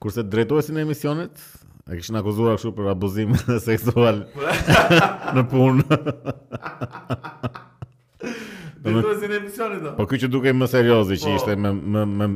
[0.00, 1.46] Kurse drejtuesin e emisionit,
[1.90, 3.32] E kishin akuzuar kështu për abuzim
[3.64, 4.20] seksual
[5.34, 5.98] në punë.
[8.84, 9.82] Dhe Vetëzin e emisionit.
[10.00, 11.32] Po ky që dukej më seriozi që po.
[11.38, 12.28] ishte me me me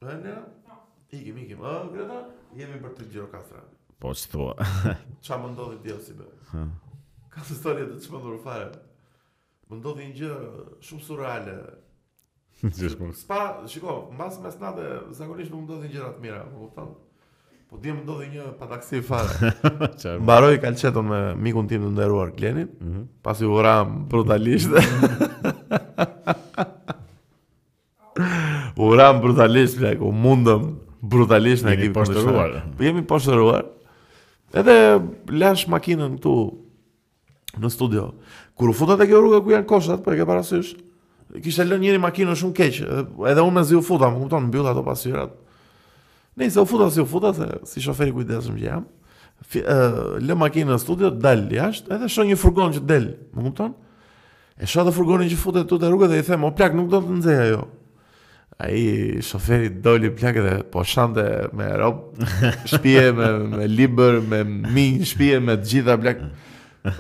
[0.03, 0.75] Në po, njerë?
[1.21, 1.63] Ikim, ikim.
[1.63, 2.19] O, Greta,
[2.59, 3.29] jemi për të gjiro
[4.03, 4.49] Po, që të po.
[5.23, 6.19] Qa më ndodhi djel si
[7.33, 8.67] Ka të storje të që më ndurë fare.
[9.71, 10.33] Më ndodhi një gjë
[10.89, 11.55] shumë surreale.
[13.13, 14.55] Spa, shiko, mbas mes
[15.19, 16.93] zakonisht nuk më ndodhin gjëra të mira, po po thon.
[17.69, 19.51] Po dhe më ndodhi një pataksi fare.
[19.99, 20.21] Çfarë?
[20.23, 22.69] Mbaroi kalçetën me mikun tim të nderuar Klenin.
[22.69, 22.85] Ëh.
[22.87, 23.09] Mhm.
[23.27, 24.71] Pasi u ra brutalisht.
[28.83, 30.69] U ra brutalisht, bla, u mundëm
[31.03, 32.57] brutalisht na kemi poshtruar.
[32.79, 33.67] Po jemi poshtruar.
[34.55, 34.79] Edhe
[35.35, 36.37] lash makinën këtu
[37.63, 38.13] në studio.
[38.55, 40.75] Kur u futa te rruga ku janë koshat, po e ke parasysh?
[41.41, 42.81] kishte lënë njëri makinën shumë keq,
[43.31, 45.33] edhe unë mezi u futa, më kupton, mbyll ato pasyrat.
[46.49, 48.85] se u futa, si u futa, se si shoferi kujdesëm që jam.
[49.49, 53.45] Fi, uh, lë makinën në studio, dal jashtë, edhe shoh një furgon që del, më
[53.49, 53.73] kupton?
[54.61, 57.01] E shoh atë furgonin që futet tutë rrugë dhe i them, "O plak, nuk do
[57.01, 57.65] të nxej ajo."
[58.61, 62.13] Ai shoferi doli plak dhe po shante me rob,
[62.67, 66.21] shtëpi me me libër, me min, shtëpi me të gjitha plak.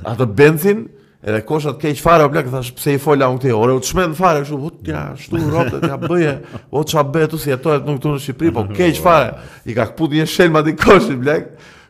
[0.05, 0.88] Ato bencin,
[1.22, 3.80] Edhe kosha të keq fare, o plak, thash pse i fola unë këtë orë, u
[3.86, 6.30] çmend fare kështu, u tja, shtu rrotë, ja bëje,
[6.74, 9.36] o ça bëhet tu si jetohet nuk këtu në Shqipëri, po keq fare.
[9.70, 11.44] I ka kaput një shelma di koshin, plak.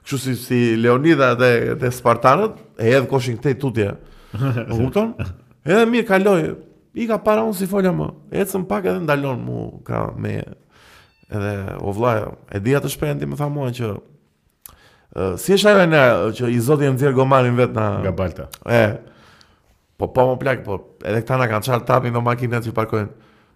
[0.05, 1.49] Kështu si si Leonida dhe
[1.81, 3.88] dhe Spartanët, e hedh koshin këtej tutje.
[4.34, 5.14] Po kupton?
[5.64, 6.44] Edhe mirë kaloi.
[6.93, 8.11] I ka para unë si fola më.
[8.43, 10.43] Ecën pak edhe ndalon mu ka me
[11.32, 13.96] edhe o vllaj, e di atë shpërndim më tha mua që uh,
[15.40, 18.50] si është ajo që i zoti e nxjerr gomarin vet na nga Balta.
[18.69, 18.82] E,
[20.03, 23.11] Po po më plak, po edhe këta na kanë çart tapin do makina që parkojnë.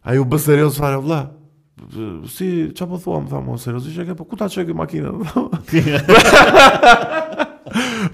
[0.06, 1.18] Ai u bë serioz fare vëlla.
[2.30, 5.10] Si çfarë po thuam thamë seriozisht që po ku ta çojë makina.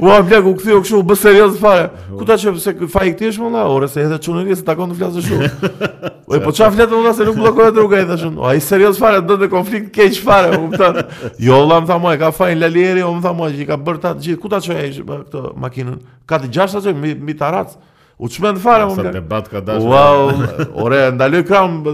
[0.00, 1.90] U a plak u kthyo kështu u bë serioz fare.
[2.16, 4.96] Ku ta çojë se faji ti është vëlla, ora se edhe çunë se takon të
[5.02, 5.50] flasë shumë.
[6.32, 8.32] Oj po çfarë fletë vëlla se nuk bllokon atë rrugë ai thashë.
[8.54, 11.04] Ai serioz fare do të konflikt keq fare, u kupton.
[11.44, 14.40] Jo vëlla më thamë ka fajin Lalieri, u më thamë që ka bërë ta gjithë.
[14.40, 16.00] Ku ta çojë ai këtë makinën?
[16.24, 16.96] Ka të gjashtë ato
[17.28, 17.76] mi tarac.
[18.20, 19.12] U të shmenë fare, më mërë.
[19.16, 19.88] debat ka dashë.
[19.88, 21.92] Wow, ore, ndalë e kramë,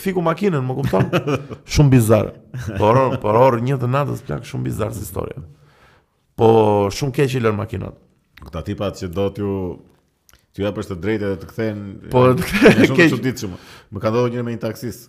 [0.00, 1.38] fiku makinën, më kumëtonë.
[1.76, 2.34] Shumë bizarë.
[2.78, 5.42] Por, por orë një të natës, plak, shumë bizarë së historie.
[6.38, 6.46] Po,
[6.94, 7.98] shumë keq i lërë makinat.
[8.44, 9.54] Këta tipat që do t'ju...
[10.54, 11.78] Ty ja të drejtë edhe të kthen.
[12.14, 12.84] Po të kthen.
[12.94, 13.58] Është shumë
[13.96, 15.00] Më ka ndodhë njërë me një taksis.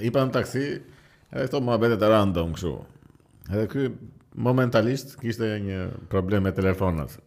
[0.00, 0.62] Ipa i në taksi,
[1.36, 2.72] edhe këto më abete të random këshu.
[3.52, 3.86] Edhe këj
[4.40, 5.82] momentalisht kishte një
[6.14, 7.18] problem me telefonat.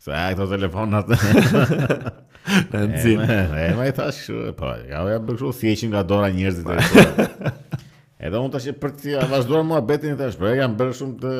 [0.00, 5.26] Se a këto telefonat Në nëzim E ma i thash shu Po, ja u jam
[5.28, 7.28] përkëshu Thjeqin nga dora njerëzit e
[8.28, 11.30] Edhe unë tash e për të vazhduar mua betin tash, po jam bërë shumë të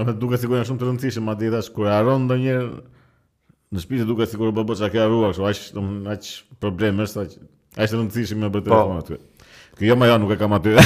[0.00, 4.06] edhe duket sikur janë shumë të rëndësishëm atë tash kur harron ndonjëherë në shtëpi të
[4.08, 6.30] duket sikur bëbë çka ke harruar, kështu aq aq
[6.64, 7.34] problem është aq
[7.76, 8.72] aq të rëndësishëm me bërë po.
[8.72, 9.20] telefonat aty.
[9.82, 10.76] Kë jo nuk e kam aty.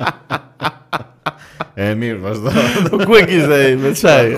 [1.82, 2.52] e mirë, vazhdo.
[2.86, 4.28] Nuk ku e kishte ai me çaj.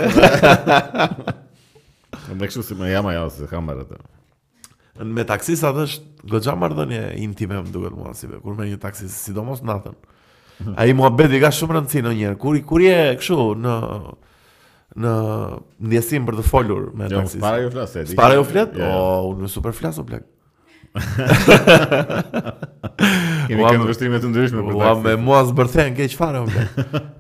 [2.40, 3.84] Më kështu si më jam ajo se kam atë.
[3.84, 5.04] atë.
[5.12, 9.10] Me taksis atë është goxha marrëdhënie intime më duhet mua si kur merr një taksi
[9.12, 9.94] sidomos natën.
[10.80, 12.40] Ai mua bëti ka shumë rëndësi në njërë.
[12.40, 13.76] Kur, kur je kështu në
[15.00, 15.10] në
[15.86, 17.38] ndjesim për të folur me jo, taksis.
[17.42, 18.72] Jo, para ju flas, e Para ju flet?
[18.80, 19.32] Jo, jo.
[19.36, 20.24] unë super flas o plak.
[23.48, 25.02] Kemi këmë vështrime të ndryshme për taksi.
[25.04, 26.62] Me mua së bërthejnë, ke që fare, më ke.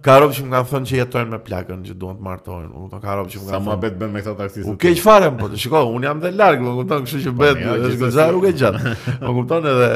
[0.06, 2.70] Ka robë që më kanë thënë që jetojnë me plakën, që duan të martojnë.
[2.90, 3.62] Më ka robë që më kanë thënë.
[3.62, 4.66] Sa më betë bënë me këta taksisë.
[4.66, 7.20] U ke që fare, më po të shiko, unë jam dhe largë, më kuptonë kështë
[7.28, 8.80] që betë, po, është gëzarë, u ke gjatë.
[9.24, 9.90] Më kuptonë edhe,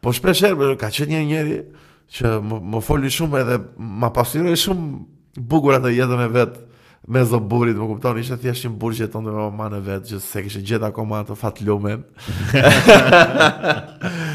[0.00, 1.58] po shpesherë, po, ka qënë një njeri
[2.16, 2.26] që
[2.70, 3.56] më, foli shumë edhe
[4.04, 4.84] më pasiroj shumë
[5.50, 6.58] bugur atë jetën e vetë
[7.08, 10.42] me zoburit, më kupton, ishte thjesht një burgje tonë dhe mama në vetë, që se
[10.44, 12.02] kishe gjithë akoma atë fatlumen,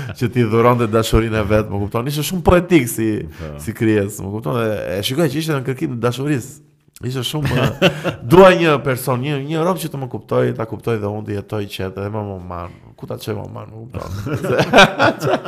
[0.17, 3.51] që ti dhuron dhe dashurin e vetë, më kupton, ishte shumë poetik si, po.
[3.61, 6.51] si kryes, më kupton, e, e shikoj që ishte në kërkim të dashurisë,
[7.11, 7.91] ishte shumë, më,
[8.33, 11.37] dua një person, një, një rob që të më kuptoj, ta kuptoj dhe unë të
[11.39, 14.59] jetoj qëtë, dhe më më manë, ku ta që më manë, më
[15.13, 15.41] kupton,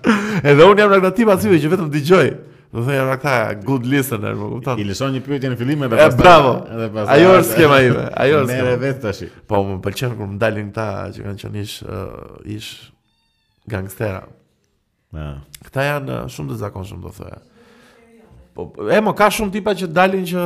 [0.50, 2.26] edhe unë jam në këtë tipa si që vetëm digjoj,
[2.74, 4.76] dhe edhe ata good listener, më po kupton?
[4.78, 6.18] I lëshon një pyetje në fillim edhe pastaj.
[6.20, 6.52] Bravo.
[6.70, 7.16] Edhe pastaj.
[7.16, 8.04] Ajo është skema ime.
[8.24, 8.50] Ajo është.
[8.52, 9.22] Merë vet tash.
[9.50, 10.86] Po më pëlqen kur më dalin këta
[11.16, 11.76] që kanë qenë ish
[12.56, 12.68] ish
[13.70, 14.22] gangstera.
[15.16, 15.32] Ja.
[15.66, 17.40] Këta janë shumë të zakonshëm do thoya.
[18.54, 20.44] Po e mo ka shumë tipa që dalin që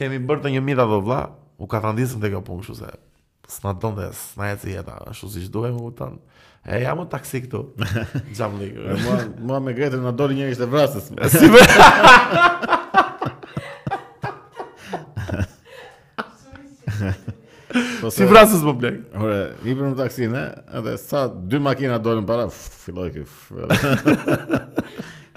[0.00, 1.22] kemi bërë të një mita do vlla,
[1.60, 2.92] u ka thandisën te kjo punë kështu se
[3.50, 6.18] s'na don dhe s'na ecë jeta ashtu siç duhet u tan.
[6.20, 6.39] Ëh.
[6.66, 7.60] E jam o taksi këtu.
[8.36, 8.74] Jam lik.
[8.76, 11.10] Mua mua me gretën na doli njëri ishte vrasës.
[17.70, 18.96] Si po Si vrasës po blej.
[19.14, 22.48] Ora, i bën në taksi, edhe sa dy makina dolën para,
[22.82, 23.22] filloi ky.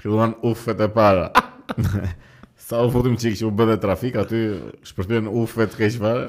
[0.00, 1.28] Që uan ufë e para.
[2.66, 4.40] Sa u fotim çik që u bën trafik aty,
[4.88, 6.26] shpërthyen ufet të keq fare.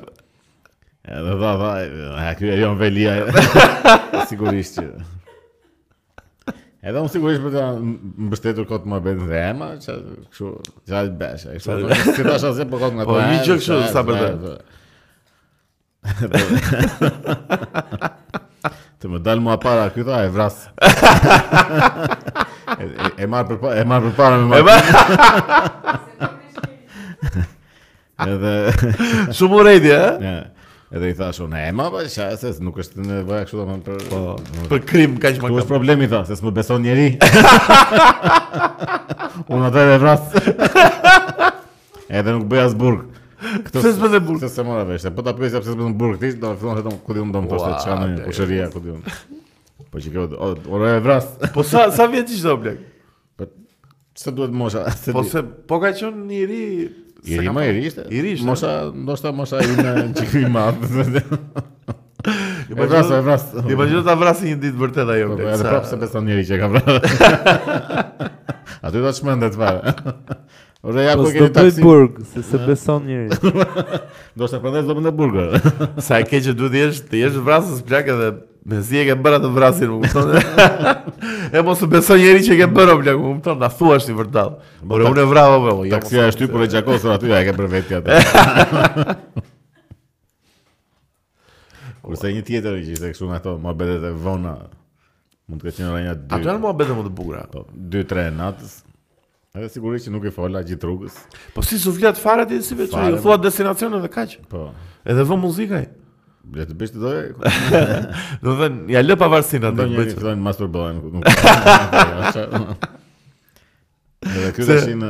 [1.06, 3.12] Edhe dha, dha, ha, kjo e jonë velia,
[4.30, 4.86] sigurisht që.
[6.86, 9.94] Edhe unë sigurisht për të më bështetur këtë më bëjtë dhe ema, që
[10.34, 10.48] këshu,
[10.90, 13.16] që ali bëshë, e këshu, si po po, të ashtë asje për këtë më të
[13.21, 14.16] ema, që sa për
[17.54, 17.59] të
[18.97, 20.64] Të më dal mua para, këtë a e vrasë.
[23.21, 24.35] E marë për para, e marë për para,
[26.18, 26.26] më.
[28.26, 28.54] Edhe...
[29.38, 30.55] Shumë u rejti, Ja.
[30.95, 33.73] Edhe i thash unë, e ma bëjë se, nuk është në bëjë akshu të më
[33.83, 33.97] për...
[34.14, 34.19] Po,
[34.71, 35.57] për krim, ka që më kam.
[35.59, 37.07] është problemi, tha, se së më beson njeri.
[39.57, 40.45] unë atë e dhe vrasë.
[42.21, 43.28] edhe nuk bëj asë burgë.
[43.66, 44.47] Këto se s'bën burg.
[44.56, 45.09] Se mora vesh.
[45.18, 47.52] Po ta pyesja se s'bën burg ti, do të thonë vetëm ku diun do të
[47.52, 48.85] thoshte çka në kusheria ku
[49.92, 50.52] Po çka do?
[50.71, 51.28] Ora e vras.
[51.54, 52.80] Po sa sa vjet ti do blek?
[53.35, 53.52] Po
[54.16, 54.87] se duhet mosha.
[55.16, 55.92] Po se po ka
[57.25, 58.03] I ri më i ri ishte?
[58.13, 58.45] I ri ishte?
[58.47, 61.63] Mosha, ndoshta mosha i në në qikri i madhë po
[62.25, 65.37] E vrasë, e vrasë I pa po gjithë të vrasë një ditë bërte dhe jo
[65.37, 66.95] E prapë se beson njeri që ka vrasë
[68.81, 70.15] A të i të të shmëndet të fare
[70.85, 71.81] Ose ja ku po, kemi taksi.
[71.85, 73.39] Burg, se se beson njëri.
[74.37, 75.45] Do të shpërndej domunë burgu.
[76.05, 78.27] Sa e keq që duhet të jesh, të jesh vrasës plak edhe
[78.68, 80.80] Me zi e ke bërë atë vrasin, më kupton.
[81.56, 84.16] e mos të beson njeri që ke bërë bla, më kupton, na thua është i
[84.18, 84.56] vërtet.
[84.90, 85.74] Por unë e vrava më.
[85.92, 89.44] Taksia është ty për e gjakosur aty, e ke për vetë atë.
[92.06, 94.56] Kurse një tjetër që ishte kështu nga ato, më bëdet e vona.
[95.45, 96.31] Mund të kenë rënë dy.
[96.40, 97.44] Atë më më të bukura.
[97.54, 98.80] 2-3 po, natës.
[99.56, 101.22] Edhe sigurisht që nuk e fola gjithë rrugës.
[101.54, 103.22] Po si suflet fare ti si vetë, u po.
[103.28, 104.36] thua destinacionin dhe kaq.
[104.52, 104.66] Po.
[105.06, 105.86] Edhe vë muzikaj
[106.59, 107.33] le të bësh të doje.
[108.44, 109.78] Do të thënë, ja lë pavarësin atë.
[109.80, 112.68] Do të bëj të thonë master bëhen.
[114.30, 115.09] Do të si në.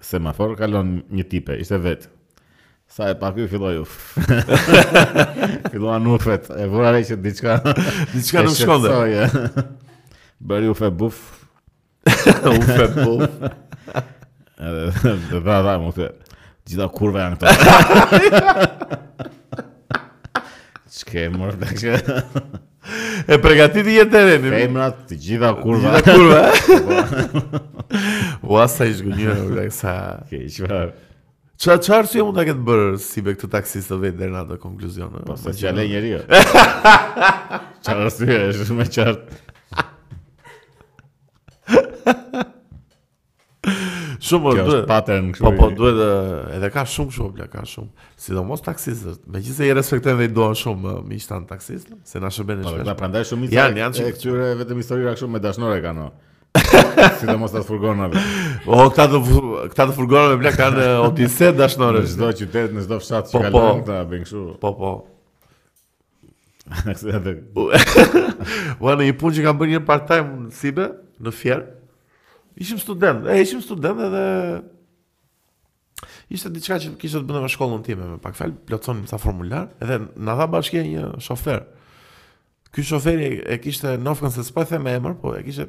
[0.08, 2.14] semafor kalon një tipe, ishte vetë.
[2.88, 4.16] Sa e pak ju filloj uf.
[5.72, 7.58] Filloan ufet, e vura re që diqka...
[8.14, 9.24] Diqka në shkonde.
[10.48, 11.18] Bërë uf e buf.
[12.08, 13.40] Uf e buf.
[14.58, 19.26] Edhe dhe dhe dhe mu Gjitha kurve janë këta.
[20.96, 21.98] Që ke e mërë
[23.28, 25.92] E pregatit i e të edhe Femrat të gjitha kurve.
[25.98, 27.50] Gjitha kurve.
[27.52, 27.60] Po.
[28.54, 29.68] Ua sa ishgë njërë.
[30.32, 30.80] Ke ishgë
[31.58, 34.58] Qa qarë që e mund të këtë bërë si be këtë taksistë të vetë dhe
[34.62, 35.14] konkluzion?
[35.26, 36.20] Po, se qale njeri jo.
[37.82, 39.40] Qarë së e shumë me qartë.
[44.28, 45.42] shumë më duhet.
[45.42, 48.06] Po, po, duhet edhe ka shumë shumë, bla, ka shumë.
[48.28, 52.76] Sidomos taksistët, megjithëse i respektojnë dhe i duan shumë miqtan taksistët, se na shërbejnë po,
[52.78, 52.86] shpesh.
[52.92, 56.06] Po, prandaj shumë i janë, janë këtyre vetëm historira kështu me dashnorë kanë.
[56.06, 56.12] No.
[57.20, 58.20] si të mos të furgonave.
[58.66, 59.20] O, këta të,
[59.72, 62.02] këta të furgonave, bla, ka në otiset dashnore.
[62.06, 63.64] Në zdo qytet, në zdo fshat që po, ka po.
[63.66, 64.44] lënë të bëngëshu.
[64.62, 64.96] Po, po.
[68.80, 70.88] Ua, në i pun që kam bërë një part-time në Sibe,
[71.24, 71.68] në Fjerë,
[72.64, 74.26] ishim student, e, ishim student edhe...
[76.28, 79.70] Ishte diçka që kishte të bënte me shkollën time, me pak fjalë, plotsonim sa formular,
[79.82, 81.62] edhe na dha bashkia një shofer.
[82.68, 85.64] Ky shoferi e kishte Nofkan se s'po e them emër, po e kishte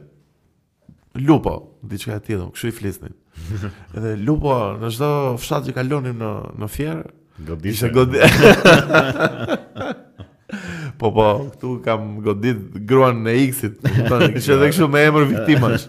[1.17, 1.55] Lupo,
[1.89, 3.15] diçka e tillë, kështu i flisnin.
[3.97, 5.09] Edhe Lupo në çdo
[5.41, 6.29] fshat që kalonim në
[6.61, 6.99] në Fier,
[7.47, 7.71] godit.
[7.73, 9.57] Ishte
[10.99, 13.79] po po, këtu kam godit gruan në X-it.
[14.09, 15.87] thonë, Kishte edhe kështu me emër viktimash.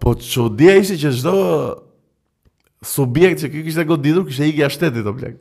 [0.00, 1.34] Po çudia ishte që çdo
[2.86, 5.36] subjekt që kishte goditur kishte ikë jashtë shtetit o blek.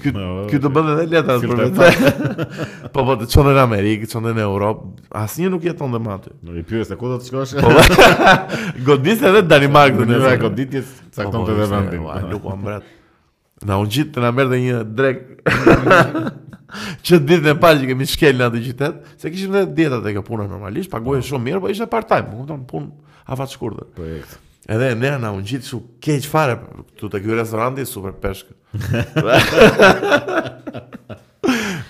[0.00, 0.08] Ky
[0.48, 2.36] ky do bën edhe letra për vetë.
[2.94, 4.86] Po po të çon në Amerikë, çon në Europë,
[5.20, 6.30] asnjë nuk jeton më aty.
[6.48, 7.58] Nuk i pyetë se ku do të shkosh.
[7.60, 8.06] Po,
[8.86, 10.82] godis edhe Danimark do po, të po, ishte goditje
[11.18, 12.06] saktonte edhe vendin.
[12.30, 12.86] Nuk ka mbrat.
[13.68, 15.20] Na u gjit na merr dhe një drek.
[17.04, 20.16] Që ditën e parë që kemi shkel në atë qytet, se kishim edhe dieta tek
[20.24, 23.90] puna normalisht, pagoje shumë mirë, po ishte part-time, kupton, punë afat shkurtër.
[23.98, 24.38] Projekt.
[24.70, 28.52] Edhe e nërë nga unë gjithë shu keq fare Këtu të kjoj restoranti super peshkë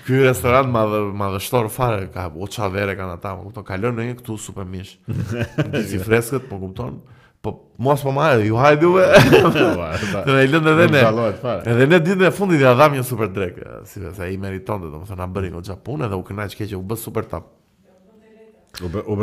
[0.02, 3.34] Ky restorant ma dhe, ma dhe shtor fare ka o qa vere ka në ta
[3.36, 4.96] Më kupton, në një këtu super mish
[5.90, 6.96] Si freskët, më po kupton
[7.42, 7.50] Po,
[7.82, 11.98] mos po ma e, ju hajdu ve Të në i lëndë edhe ne Edhe ne
[11.98, 13.60] ditë në fundit ja adham një super drek
[13.90, 16.24] Si vese, i meriton dhe të më thë nga bëri Në gja punë edhe u
[16.30, 17.60] kënaj që keqë u bë super tapë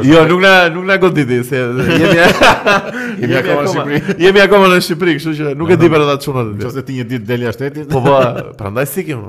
[0.04, 2.20] Jo, nuk na nuk na goditi se jemi
[3.26, 4.14] jemi akoma në Shqipëri.
[4.22, 6.52] Jemi akoma në Shqipëri, kështu që nuk e di për ata çunat.
[6.60, 7.88] Nëse ti një ditë del jashtë shtetit.
[7.90, 8.14] Po po,
[8.60, 9.24] prandaj sikim.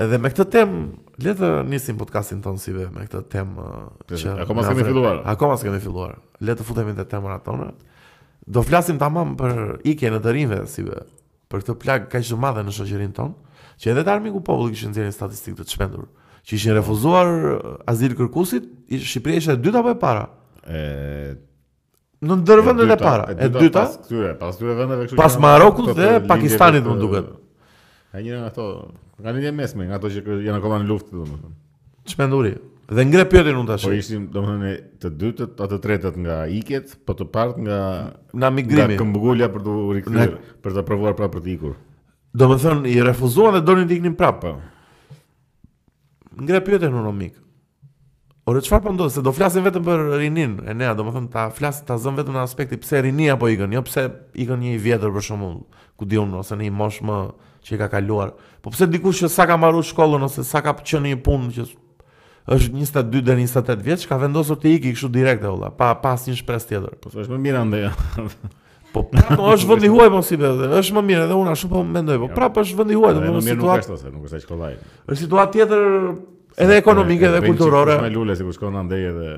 [0.00, 0.82] Edhe me këtë temë
[1.26, 3.86] le të nisim podcastin ton si me këtë temë uh,
[4.16, 5.20] që akoma s'kemi filluar.
[5.32, 6.16] Akoma s'kemë filluar.
[6.44, 7.68] Le të futemi te temat tona.
[8.48, 11.02] Do flasim tamam për ikjen e dërimve si ve.
[11.52, 14.94] Për këtë plag kaq të madhe në shoqërinë tonë, që edhe të armiku popullit kishin
[14.94, 16.06] nxjerrë statistikë të çmendur
[16.46, 20.26] që ishin refuzuar uh, azil kërkusit, Shqipëria ishë e dyta për e para?
[20.62, 20.82] E...
[22.26, 23.82] Në ndërë e para, e dyta?
[23.82, 25.18] Pas këtyre, pas këtyre vendeve kështu.
[25.18, 27.26] Pas Marokut dhe Pakistanit më duket.
[28.16, 28.68] E njëra nga ato,
[29.18, 31.54] Nga një mesme, nga ato që janë akoma në luftë, do më thëmë.
[32.10, 32.50] Që me nduri?
[32.94, 34.72] Dhe ngre pjotin unë të Po ishim, do më
[35.02, 37.78] të dytët, atë të tretët nga iket, po të partë nga...
[38.38, 38.92] na migrimi.
[38.94, 41.72] Nga këmbugullja për të rikthyer, për të apravuar pra për të ikur.
[42.36, 44.44] Do më i refuzuan dhe do të iknim prapë.
[44.44, 44.56] Po
[46.40, 47.36] ngre pyetën unë mik.
[48.46, 51.80] Ore çfarë po ndodh se do flasin vetëm për rinin, e nea, domethënë ta flas
[51.86, 54.04] ta zëm vetëm në aspekti pse rinia po ikën, jo pse
[54.44, 55.56] ikën një i vjetër për shembull,
[55.98, 57.16] ku diun ose në një moshë më
[57.66, 58.36] që i ka kaluar.
[58.62, 61.50] Po pse dikush që sa ka marrë shkollën ose sa ka qenë në një punë
[61.56, 61.66] që
[62.54, 66.28] është 22 deri 28 vjeç, ka vendosur të ikë kështu direkt e valla, pa pas
[66.30, 66.94] një shpresë tjetër.
[67.02, 67.88] Po thua më mirë andaj.
[68.96, 70.74] Po prapë është vendi huaj po si bëhet.
[70.80, 73.86] Është më mirë edhe unë ashtu po mendoj, po prapë është vendi huaj, domethënë situatë.
[73.86, 74.76] Nuk është se nuk është aq kollaj.
[75.08, 75.86] Është situatë tjetër
[76.66, 77.98] edhe ekonomike edhe kulturore.
[78.06, 79.36] Me lule sikur shkon andej edhe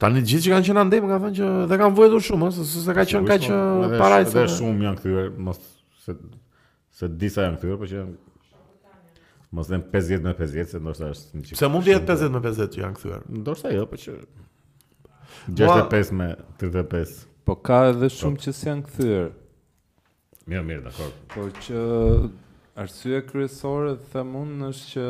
[0.00, 2.52] Tani gjithçka që kanë qenë andej, më ka thënë që dhe kanë vuajtur shumë, ëh,
[2.70, 4.22] se s'e ka qenë kaq po, para ai.
[4.24, 5.58] Edhe shumë janë kthyer, mos
[6.06, 6.14] se
[7.00, 8.06] se disa janë kthyer, por që
[9.58, 11.58] mos dhe 50 me 50, se ndoshta është një çik.
[11.60, 13.20] Pse mund të jetë 50 me 50 që janë kthyer?
[13.42, 14.16] Ndoshta jo, po që
[15.60, 16.30] 65 me
[16.64, 17.20] 35.
[17.44, 18.44] Po ka edhe shumë po.
[18.44, 19.10] që si janë
[20.50, 21.10] Mirë, mirë, dakor.
[21.34, 21.34] korë.
[21.34, 25.06] Po që arsye kryesore dhe të mund është që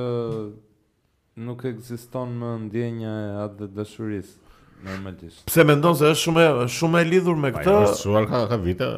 [1.46, 4.52] nuk eksiston më ndjenja e atë dhe dëshurisë,
[4.84, 5.46] normalisht.
[5.48, 6.44] Pse me ndonë se është shumë
[6.76, 7.64] shumë e lidhur me këtë.
[7.70, 8.90] Pa jo, është shuar ka, ka vite.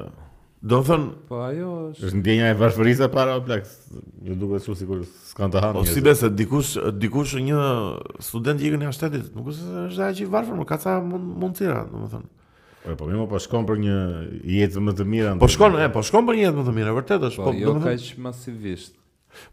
[0.62, 1.06] Do në thënë...
[1.28, 2.06] Po ajo është...
[2.08, 3.72] është ndjenja e varfërisë e para o plakës...
[4.26, 5.78] Një duke shumë si s'kan të hanë...
[5.80, 6.72] Po si besë, dikush,
[7.02, 7.64] dikush një
[8.24, 9.32] student i gënë një ashtetit...
[9.36, 12.30] Nuk është dhe që i varfër, më ka ca mund do më domethënë.
[12.82, 13.92] Po po, po shkon për një
[14.56, 15.32] jetë më të mirë.
[15.38, 17.44] Po shkon, po shkon për një jetë më të mirë, vërtet është.
[17.46, 18.94] Po jo kaq masivisht.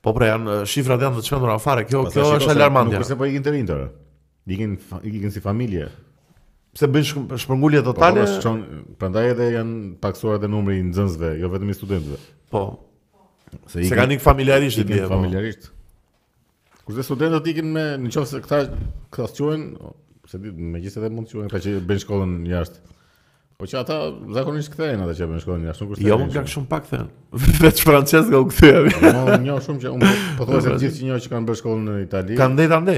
[0.06, 2.98] Po pra janë shifrat janë të çmendura fare, kjo po, kjo është alarmante.
[2.98, 3.78] Nuk është po ikin të rinë.
[4.58, 4.74] Ikin
[5.14, 5.92] ikin si familje.
[6.74, 8.26] Pse bën shpërngulje po, po, totale?
[8.26, 8.64] Po shkon,
[9.00, 12.22] prandaj edhe janë paksuar edhe numri i nxënësve, jo vetëm i studentëve.
[12.54, 12.66] Po.
[13.70, 15.70] Se kanë ikë familjarisht, ikin familjarisht.
[16.82, 18.64] Kur të studentët ikin me nëse këta
[19.14, 19.92] këta shkojnë,
[20.32, 22.88] se di megjithëse edhe mund të shkojnë, kaq që bën shkollën jashtë.
[23.60, 23.96] Po që ata
[24.32, 26.04] zakonisht kthehen ata që jo, më shkojnë jashtë nuk është.
[26.08, 27.10] Jo, nga shumë pak thën.
[27.66, 28.86] Vet francez nga u kthehen.
[28.88, 31.50] Unë po, njoh shumë që unë po, po thua se gjithë që njoh që kanë
[31.50, 32.38] bërë shkollën në Itali.
[32.40, 32.96] Kan ndej tande.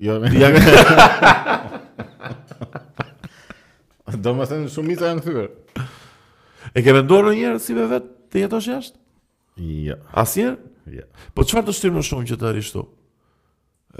[0.00, 0.16] Jo.
[4.24, 5.86] Do më thënë shumë mita janë kthyer.
[6.72, 9.00] E ke menduar ndonjëherë si me vet të jetosh jashtë?
[9.90, 9.98] Jo.
[10.16, 10.54] Asnjë?
[10.96, 11.04] Jo.
[11.36, 12.86] Po çfarë të shtyr më shumë që të arrish këtu?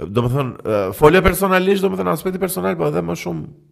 [0.09, 3.69] Do më thënë, eh, folja personalisht, do aspekti personal, po edhe më shumë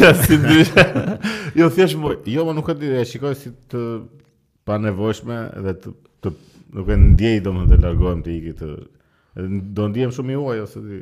[0.26, 0.62] si dy.
[1.54, 2.16] Jo thjesht moj.
[2.28, 3.80] Jo, ma nuk e di, e shikoj si të
[4.68, 5.92] pa nevojshme dhe të
[6.22, 6.32] të
[6.76, 8.68] nuk e ndjej domun të largohem të ikit të
[9.76, 11.00] do ndiem shumë i huaj ose ti.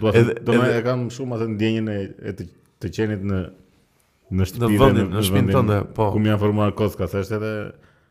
[0.00, 2.48] Dua të do më e kam shumë atë ndjenjën e të
[2.82, 3.40] të qenit në
[4.38, 5.78] në shtëpinë në, në shtëpinë tënde.
[5.96, 6.10] po.
[6.14, 7.52] Ku më janë formuar kocka, thashë edhe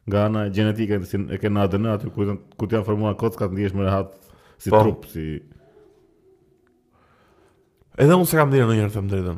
[0.08, 2.26] nga ana gjenetike e si, e kanë ADN aty ku
[2.58, 4.16] ku janë formuar kocka ndihesh më rehat
[4.62, 4.82] si po.
[4.82, 5.38] trup, si
[7.98, 9.38] Edhe unë se kam dhirë në njërë të më drejtën,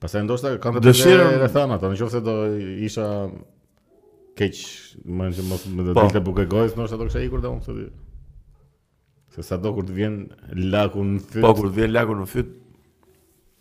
[0.00, 2.34] Pastaj ndoshta kanë të dëshirën e thënë ato, nëse do
[2.86, 3.06] isha
[4.38, 4.60] keq,
[5.04, 6.24] më nëse mos më dëgjoj po.
[6.30, 7.86] buke gojës, ndoshta do kisha ikur dhe unë thotë.
[9.36, 10.18] Se sa do kur të vjen
[10.72, 11.40] laku në fyt.
[11.44, 12.52] Po kur të vjen laku në fyt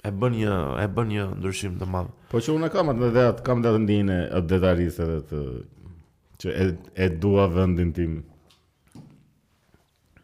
[0.05, 2.11] e bën një e bën një ndryshim të madh.
[2.31, 5.43] Po që unë kam atë dhe atë kam dhe atë e detarisë edhe të
[6.43, 6.65] që e
[7.05, 8.19] e dua vendin tim.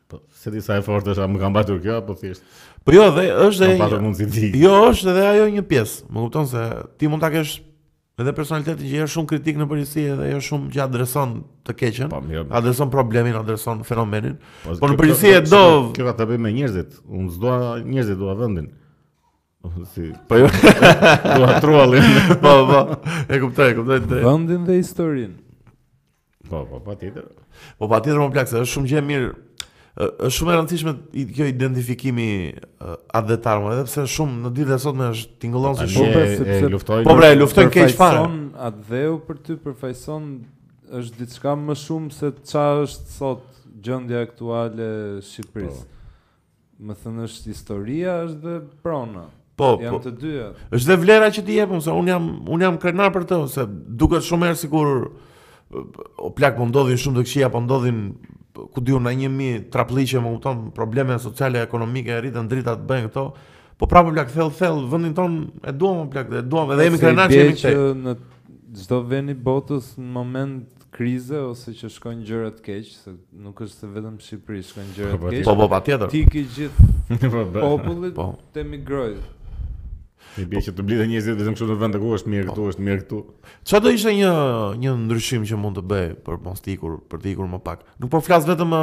[0.10, 2.46] Po se di sa e fortë është, më kam batur kjo po thjesht.
[2.86, 6.06] Po jo, dhe është dhe Jo, është dhe ajo një pjesë.
[6.10, 6.62] Më kupton se
[7.00, 7.60] ti mund ta kesh
[8.20, 11.36] edhe personalitetin që jesh shumë kritik në përgjithësi edhe është shumë që adreson
[11.68, 12.12] të keqen.
[12.14, 12.20] Po,
[12.60, 14.38] adreson problemin, adreson fenomenin.
[14.66, 15.62] Po në përgjithësi do
[15.96, 17.02] Kjo ka të bëjë me njerëzit.
[17.10, 18.70] Unë s'dua njerëzit dua vendin.
[19.94, 20.06] Si.
[20.32, 20.48] Po jo.
[21.38, 22.06] Do trollin.
[22.44, 22.78] po, po.
[23.28, 24.24] E kuptoj, e kuptoj drejt.
[24.24, 25.36] Vendin dhe historinë.
[26.48, 27.26] Po, po, patjetër.
[27.76, 29.28] Po patjetër më plak se është shumë gjë mirë
[29.98, 30.94] është shumë e rëndësishme
[31.36, 35.80] kjo identifikimi uh, atë detar, edhe pse shumë në ditën e sotme po, është tingëllon
[35.80, 38.22] si shumë pse sepse po bra e luftoj keq fare.
[38.70, 40.30] Atë dheu për ty përfaqëson
[41.00, 43.44] është diçka më shumë se çfarë është sot
[43.86, 45.84] gjendja aktuale e Shqipërisë.
[45.84, 46.86] Po.
[46.86, 49.26] Më thënë është historia është dhe prona.
[49.60, 49.76] Po, po.
[49.84, 50.04] janë po.
[50.06, 50.52] të dyja.
[50.70, 53.68] Është dhe vlera që ti jepum se un jam un jam krenar për të ose
[54.00, 54.94] duket shumë herë sikur
[56.24, 58.00] o plak po ndodhin shumë të këqija po ndodhin
[58.68, 63.24] ku diun na 1000 traplliqe me kupton probleme sociale e ekonomike drita të bëjnë këto
[63.80, 67.00] po prapë blaq thell thell vendin ton e duam po blaq e duam edhe jemi
[67.06, 68.18] krenarë jemi këtu në
[68.84, 73.14] çdo vend i botës në moment krize ose që shkojnë gjëra të keq se
[73.46, 76.44] nuk është vetëm Shqipëri shkojnë gjëra të po, po, keq po po patjetër ti ke
[76.58, 76.88] gjithë
[77.34, 78.20] po, popullit
[78.56, 79.20] të emigrojë
[80.38, 82.56] E bie që të blidhen njerëzit vetëm këtu në vend të ku është mirë këtu,
[82.62, 82.70] po.
[82.72, 83.20] është mirë këtu.
[83.70, 84.34] Çfarë do ishte një
[84.84, 87.82] një ndryshim që mund të bëj për mos ikur, për të ikur më pak.
[88.04, 88.76] Nuk po flas vetëm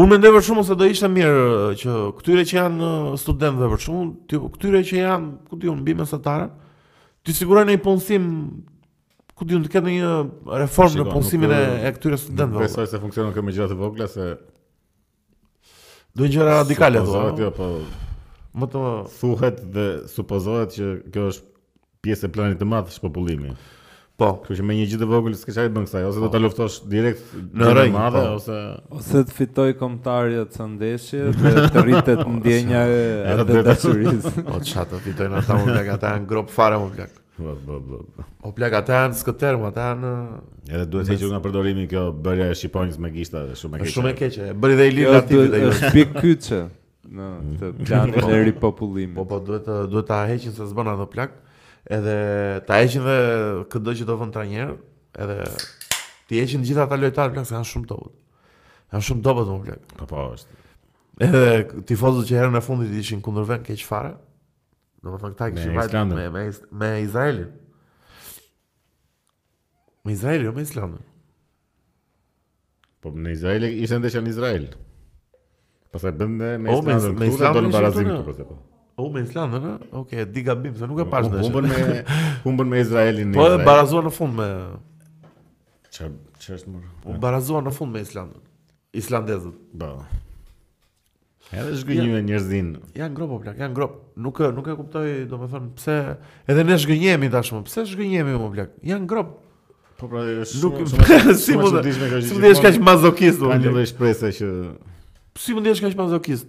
[0.00, 2.90] Unë mendoj për shkakun se do ishte mirë që këtyre që janë
[3.22, 6.50] studentëve për shkakun, këtyre që janë, ku diun, mbi mesatarë,
[7.22, 8.28] të sigurojnë një punësim
[9.40, 10.08] ku diun të ketë një
[10.66, 12.66] reformë në punësimin e këtyre studentëve.
[12.66, 14.26] Besoj se funksionon kjo me gjëra të vogla se
[16.20, 17.22] do një gjëra radikale ato.
[17.40, 17.68] Jo, po, ato po.
[18.60, 21.52] Më të thuhet dhe supozohet që kjo është
[22.04, 23.56] pjesë e planit të madh të
[24.20, 26.26] Po, kjo që me një gjë të vogël s'ke çaj të bën kësaj, ose do
[26.28, 26.42] ta po.
[26.44, 28.24] luftosh direkt në rrymë të madh po.
[28.36, 28.56] ose
[28.98, 34.34] ose të fitoj kombëtarja të Sandeshit dhe të rritet ndjenja e dashurisë.
[34.50, 37.16] Po çfarë do fitojnë ata unë nga ata ngrop fara më blaq.
[38.44, 40.10] O plak, ata janë së termë, ata janë...
[40.70, 43.82] Edhe duhet të heqë nga përdorimi kjo bërja e shqiponjës me gishta dhe shumë e
[43.84, 43.92] keqe.
[43.94, 46.04] Shumë e keqe, bëri dhe i lirë latimit dhe i lirë.
[46.18, 46.58] kyçe
[47.08, 47.28] në
[47.60, 47.82] të mm.
[47.88, 49.16] planin po, e ripopullimit.
[49.16, 51.34] Po, po, duhet të, ta heqin se s'bën ato plak,
[51.98, 52.16] edhe
[52.68, 53.16] ta heqin dhe
[53.72, 54.76] këtë që do vënë tra njerë,
[55.24, 55.38] edhe
[56.28, 58.16] ti heqin gjitha ta lojtarë plak, se janë shumë dobet.
[58.92, 60.00] Janë shumë dobet, më plak.
[60.00, 60.58] Po, po, është.
[61.26, 61.46] Edhe
[61.88, 64.14] tifozët që herën e fundit ishin kundërven, keq fare,
[65.00, 66.42] Në më thonë këta vajtë me, me,
[66.80, 67.46] me Izraelin.
[70.04, 71.06] Me Izraelin, jo me Islandën.
[73.00, 74.66] Po me Izraeli, ishte ndeshja janë Izrael.
[75.94, 77.22] Pasaj bëndë me Islandën, këtu po.
[77.22, 78.58] me Islandën dolën barazim të përse po.
[79.14, 79.72] me Islandën, në?
[79.88, 81.48] Oke, okay, diga bim, se nuk e po, pash po, ndeshja.
[81.48, 83.56] Humbën me, humbën me Izraelin në Izrael.
[83.56, 84.50] Po e barazua në fund me...
[85.96, 86.92] Qa, qa është mërë?
[87.08, 88.44] U barazua në fund me Islandën.
[89.00, 89.56] Islandezët.
[89.80, 89.94] Ba,
[91.50, 92.68] Edhe zgënjën njerëzin.
[92.94, 93.96] Ja ngrop plak, ja ngrop.
[94.22, 95.96] Nuk nuk e kuptoj, domethënë pse
[96.50, 97.64] edhe ne zgënjemi tashmë.
[97.66, 98.76] Pse zgënjemi më plak?
[98.86, 99.32] Ja ngrop.
[99.98, 100.78] Po pra, nuk
[101.42, 102.22] si mund të dish me kaq.
[102.30, 103.58] Si mund të jesh kaq mazokist unë?
[103.66, 104.52] Ka një shpresë që
[105.42, 106.46] si mund të jesh kaq mazokist?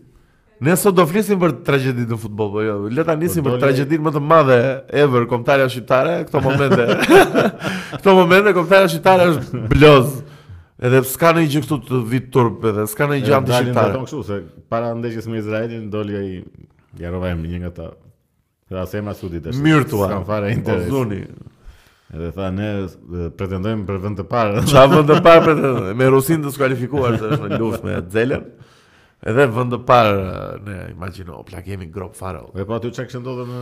[0.62, 2.92] Ne sot do flisim për tragjeditë në futbollit, po jo.
[2.94, 4.60] Le ta nisim po për tragjeditë më të madhe
[5.02, 6.86] ever kombëtare shqiptare këto momente.
[8.00, 10.20] këto momente kombëtare shqiptare është bloz.
[10.82, 13.52] Edhe s'ka në i gjithë këtu të vitë turp edhe, s'ka në i gjithë antë
[13.52, 13.70] shqiptarë.
[13.70, 16.32] E dalin të tonë këshu, se para ndeshjes me Izraelin, doli i
[17.04, 17.90] jarova e një nga ta.
[18.66, 19.86] Se da se e masudit e shqiptarë.
[19.92, 20.88] tua, s'kam fare interes.
[20.90, 21.20] Ozuni.
[22.12, 22.70] Edhe tha, ne
[23.38, 24.64] pretendojmë për vend të parë.
[24.72, 25.92] Qa vend të parë pretendojmë?
[26.02, 28.42] Me Rusin të skualifikuar, se është në luftë me Zeller.
[29.22, 30.18] Edhe vend të parë,
[30.66, 32.48] ne imagino, plakemi grok farë.
[32.58, 33.62] E po aty që kështë ndodhe në...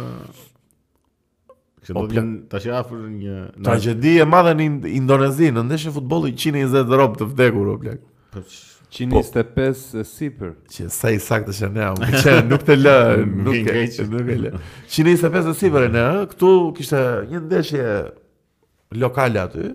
[1.80, 3.36] Kështë po do të të afrë një...
[3.64, 8.02] Tragedi e madhe në Indonezi, në ndeshe i 120 robë të vdekur, o plek.
[8.90, 9.68] 125 po
[10.02, 10.52] e sipër.
[10.76, 12.96] Që sa i saktë që ne, më që nuk të lë,
[13.46, 14.56] nuk e nuk e lë.
[14.98, 17.86] 125 e sipër e ne, këtu kishte një ndeshje
[19.00, 19.72] lokale aty,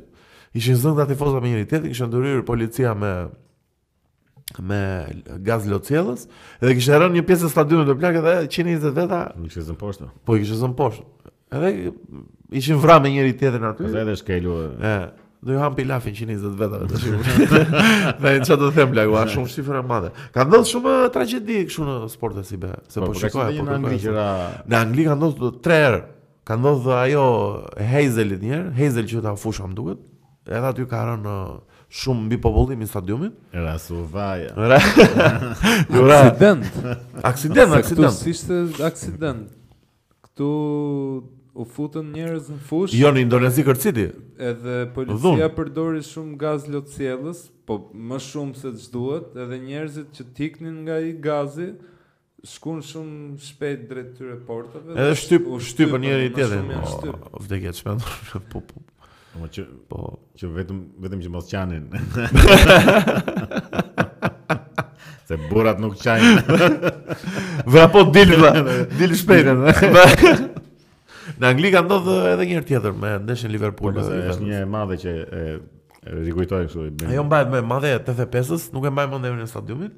[0.60, 3.14] ishin zëndë ati fosa me njëri tjetë, kishë ndërryrë policia me
[4.60, 4.78] me
[5.42, 6.26] gaz lotcjellës
[6.60, 9.22] dhe kishte rënë një pjesë e stadionit të plakë edhe 120 veta.
[9.48, 10.10] Kishte zënë poshtë.
[10.28, 11.23] Po kishte zënë poshtë.
[11.52, 11.92] Edhe
[12.52, 13.84] ishin vra me njëri tjetrin aty.
[13.88, 14.54] Edhe edhe skelu.
[14.80, 14.92] Ë,
[15.44, 17.04] do i hapi lafin qini zot vetave tash.
[18.20, 20.10] Dhe çfarë do them blaq, shumë shifra madhe.
[20.34, 23.68] Ka ndodhur shumë tragjedi këtu në sporte si be, se po, po, po shikoj apo
[23.68, 24.26] në Angli gjëra.
[24.70, 26.00] Në Angli ka ndodhur tre herë.
[26.48, 27.26] Ka ndodhur ajo
[27.92, 30.02] Hazelit një herë, Hazel që ta fusha më duket.
[30.48, 31.36] Edhe aty ka rënë
[31.94, 33.34] shumë mbi popullimin e stadiumit.
[33.54, 34.50] Era suvaja.
[34.56, 34.80] Era.
[36.18, 36.64] Aksident.
[37.22, 38.16] Aksident, aksident.
[38.18, 39.44] Sigurisht aksident.
[40.34, 40.50] Tu
[41.54, 44.06] u futën njerëz në fushë, Jo në Indonezi kërciti.
[44.42, 50.76] Edhe policia përdori shumë gaz lotësielës, po më shumë se ç'duhet, edhe njerëzit që tiknin
[50.88, 51.68] nga i gazi
[52.44, 54.92] shkun shumë shpejt drejt tyre portave.
[54.98, 55.42] Edhe shtyp
[55.86, 56.66] i njëri tjetrin.
[56.82, 56.96] Po,
[57.46, 57.98] Vdekjet shpejt.
[58.50, 58.76] Po po.
[59.34, 59.50] Po
[59.90, 61.84] po që vetëm vetëm që mos qanin.
[65.28, 66.90] Se burat nuk qajnë.
[67.72, 68.50] Vrapo dil, dhe,
[68.98, 69.54] dil shpejtë.
[71.40, 73.94] Në Angli ka ndodhë edhe njërë tjetër me ndeshën Liverpool.
[73.96, 75.44] Por, është një madhe që e,
[76.04, 77.08] e rikujtojnë kështu.
[77.08, 79.96] Ajo mbajt me madhe 85-ës, nuk e mbajt me ndemë në stadiumit.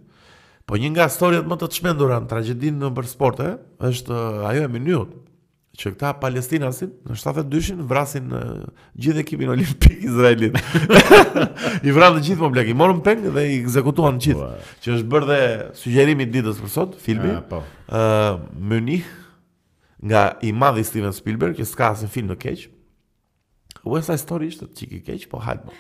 [0.67, 3.51] Po një nga storjet më të të shmendura në tragedinë në për sporte,
[3.91, 5.13] është ajo e minuot
[5.77, 10.57] që këta palestinasin në 72-shin vrasin uh, gjithë ekipin olimpik izraelit.
[11.87, 14.49] I vran të gjithë mbledh, i morën peng dhe i ekzekutuan të gjithë.
[14.85, 15.41] Që është bërë dhe
[15.83, 17.35] sugjerimi i ditës për sot, filmi.
[17.35, 17.61] Ëh, po.
[17.61, 19.11] uh, Munich
[20.07, 22.65] nga i madhi Steven Spielberg, që s'ka asnjë film të keq.
[23.87, 25.69] Ku është ai histori është çik i keq, po hajmë.
[25.69, 25.79] Po.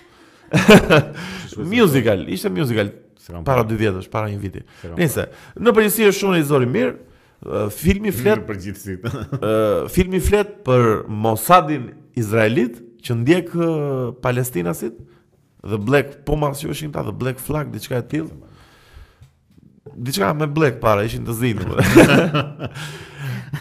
[1.72, 2.92] musical, ishte musical.
[3.46, 4.60] Para dy vjetësh, para një viti.
[5.00, 5.24] Nëse,
[5.58, 6.92] në përgjësi është shumë një zori mirë,
[7.76, 9.06] filmi flet për gjithësit.
[9.46, 13.52] Ë filmi flet për Mossadin izraelit që ndjek
[14.24, 14.96] palestinasit
[15.66, 18.30] The Black po që ta The Black Flag diçka e tillë.
[19.96, 21.86] Diçka me Black para ishin të zinë.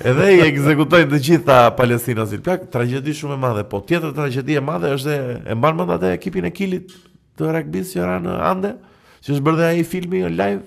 [0.09, 2.41] Edhe i ekzekutojnë të gjitha palestinasit.
[2.45, 5.93] Pak tragjedi shumë e madhe, po tjetër tragjedi e madhe është dhe e mban mend
[5.95, 6.93] atë ekipin e Kilit
[7.39, 8.73] të rugbyt që ra në Ande,
[9.25, 10.65] që është bërë ai filmi live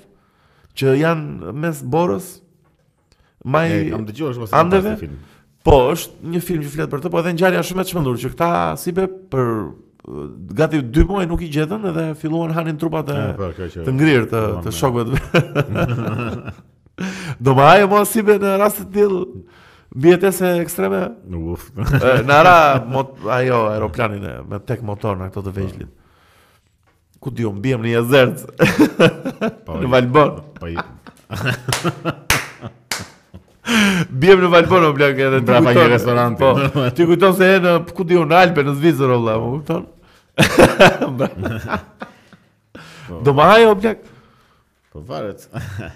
[0.78, 2.30] që janë mes borës,
[3.46, 5.18] Mai Am dëgjuar shumë sa të film.
[5.66, 8.18] Po, është një film që flet për të, po edhe ngjarja është shumë e çmendur
[8.22, 8.48] që këta
[8.82, 9.50] si be për
[10.58, 14.72] gati 2 muaj nuk i gjetën dhe filluan hanin trupat të të ngrirë të të
[14.78, 16.52] shokëve.
[17.44, 19.16] Do ajo mos si be në rast të dil
[19.88, 20.98] Vjetë se ekstreme.
[21.54, 21.70] Uf.
[21.74, 25.94] Në ara mot ajo aeroplanin e, me tek motor në ato të vegjëlit.
[27.24, 30.36] Ku diu mbiem në një Po në Valbon.
[30.60, 32.36] Po.
[34.10, 36.38] Bjem në Valbon o blanke edhe ti kujton një restorant.
[36.40, 36.52] Po.
[36.96, 40.38] Ti kujton se në ku di unë Alpe në Zvicër o vlla, më kupton?
[43.08, 43.18] Po.
[43.24, 44.14] Do ma hajë o blanke?
[44.92, 45.44] Po varet.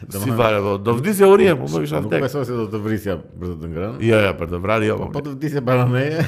[0.05, 0.75] Do si varet, po.
[0.85, 2.11] Do vdisje u rrje, po më po, kisha tek.
[2.13, 4.03] Nuk besoj se do të vrisja për të të ngrënë.
[4.07, 4.97] Jo, jo, për të vrarë jo.
[5.01, 6.25] Po, po do vdisje para meje.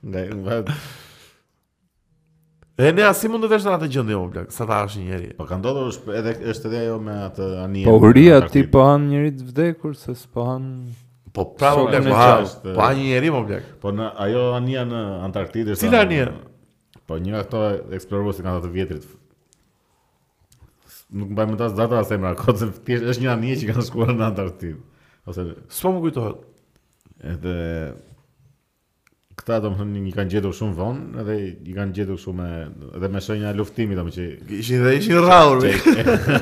[0.00, 0.62] Nga, nga.
[2.76, 5.46] Dhe ne asim mund të në atë gjëndi jo, blak, sa ta është njeri Po
[5.48, 7.84] ka ndodhur është edhe, është edhe jo me atë anje.
[7.88, 10.74] Po rria ti po anë njëri të vdekur, se s'po anë...
[11.36, 13.40] Po pra, so, po anë po anë njëri, mo
[13.80, 15.86] Po në, ajo anje në Antarktidë është...
[15.86, 16.26] Cila anje?
[17.08, 17.62] Po një nga këto
[17.96, 19.06] eksplorërbusi ka të vjetrit.
[21.16, 24.12] Nuk më bajmë të asë data asemra, kodë se është një anje që kanë shkuar
[24.18, 24.82] në Antarktidë.
[25.32, 25.48] Ose...
[25.78, 26.44] S'po më kujtohet.
[27.36, 27.56] Edhe
[29.46, 31.34] këta do më thënë një kanë gjetur shumë vonë edhe
[31.70, 32.46] i kanë gjetur shumë
[32.98, 34.24] edhe me shënja luftimi do më që
[34.58, 35.60] ishin dhe ishin raur.
[35.62, 35.70] që,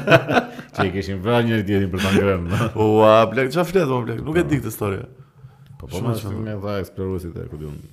[0.79, 4.23] që i kishin vra tjetin për të ngrënë ua, plek, që a fletë më plek,
[4.25, 5.05] nuk e dikë të storja
[5.81, 7.93] po po më shumë me dha eksplorusit e ku di unë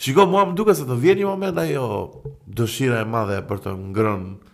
[0.00, 1.84] Shiko, mua më duke se të vjen një moment ajo
[2.56, 4.53] dëshira e madhe për të ngrënë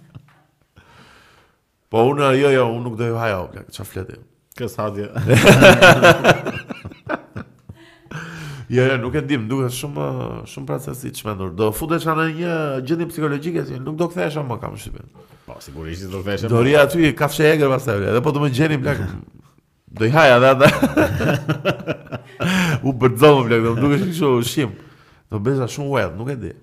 [1.91, 4.17] Po unë ajo jo, unë nuk do i hajo bla, çfarë fletë.
[4.55, 5.09] Kë sa dia.
[8.71, 10.05] Ja, ja, nuk e ndim, duke shumë,
[10.47, 12.27] shumë pratsesi që me Do fute që anë
[12.87, 15.11] një psikologjike, si nuk do këthe e shumë më kam shqipin.
[15.49, 15.73] Po, si
[16.07, 18.79] do këthe e Do rria aty, kafshe e gërë pasaj, edhe po të më gjeni
[18.87, 18.95] më
[19.91, 20.71] Do i haja, da, da.
[22.87, 24.71] U përdo më plakë, do më duke shumë shqim.
[25.27, 26.55] Do beza shumë uajtë, nuk e di.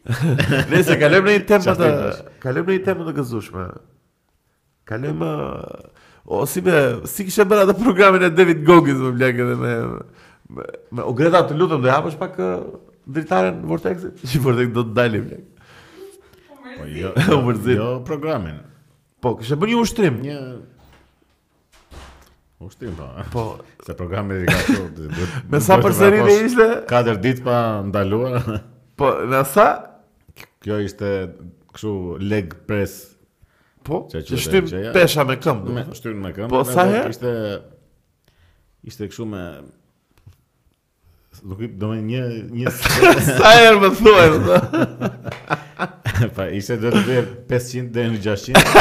[0.72, 1.88] Nëse kalojmë në një temë të,
[2.40, 3.64] kalojmë në një temë të gëzueshme.
[4.88, 5.32] Kalojmë
[6.36, 6.76] ose më
[7.10, 9.74] si të bëra atë programin e David Gogit më bleg edhe me
[10.56, 10.64] me,
[10.96, 12.56] me ogreta të lutem do e hapësh pak uh,
[13.06, 14.24] dritaren vortexit.
[14.24, 15.44] Si vortex do të dalim bleg.
[16.78, 18.56] Po jo, u Jo programin.
[19.20, 20.38] Po, kishë bërë një ushtrim, një
[22.64, 23.10] ushtrim pa.
[23.34, 23.84] Po, po.
[23.84, 24.88] se programi i gatshur.
[25.52, 26.68] Me sa përsëri ishte?
[26.88, 28.40] 4 ditë pa ndaluar.
[29.00, 29.68] Po, me sa
[30.64, 31.10] Kjo ishte
[31.72, 31.92] kështu
[32.28, 32.98] leg press.
[33.80, 35.72] Po, që shtym pesha me këmbë.
[35.78, 36.50] Me shtym me këmbë.
[36.52, 37.34] Po sa herë ishte
[38.90, 39.44] ishte kështu me
[41.46, 42.20] Nuk do me një
[42.52, 44.26] një sa herë më thua
[46.36, 47.22] Pa, ishte do të bëjë
[47.54, 48.66] 500 deri në 600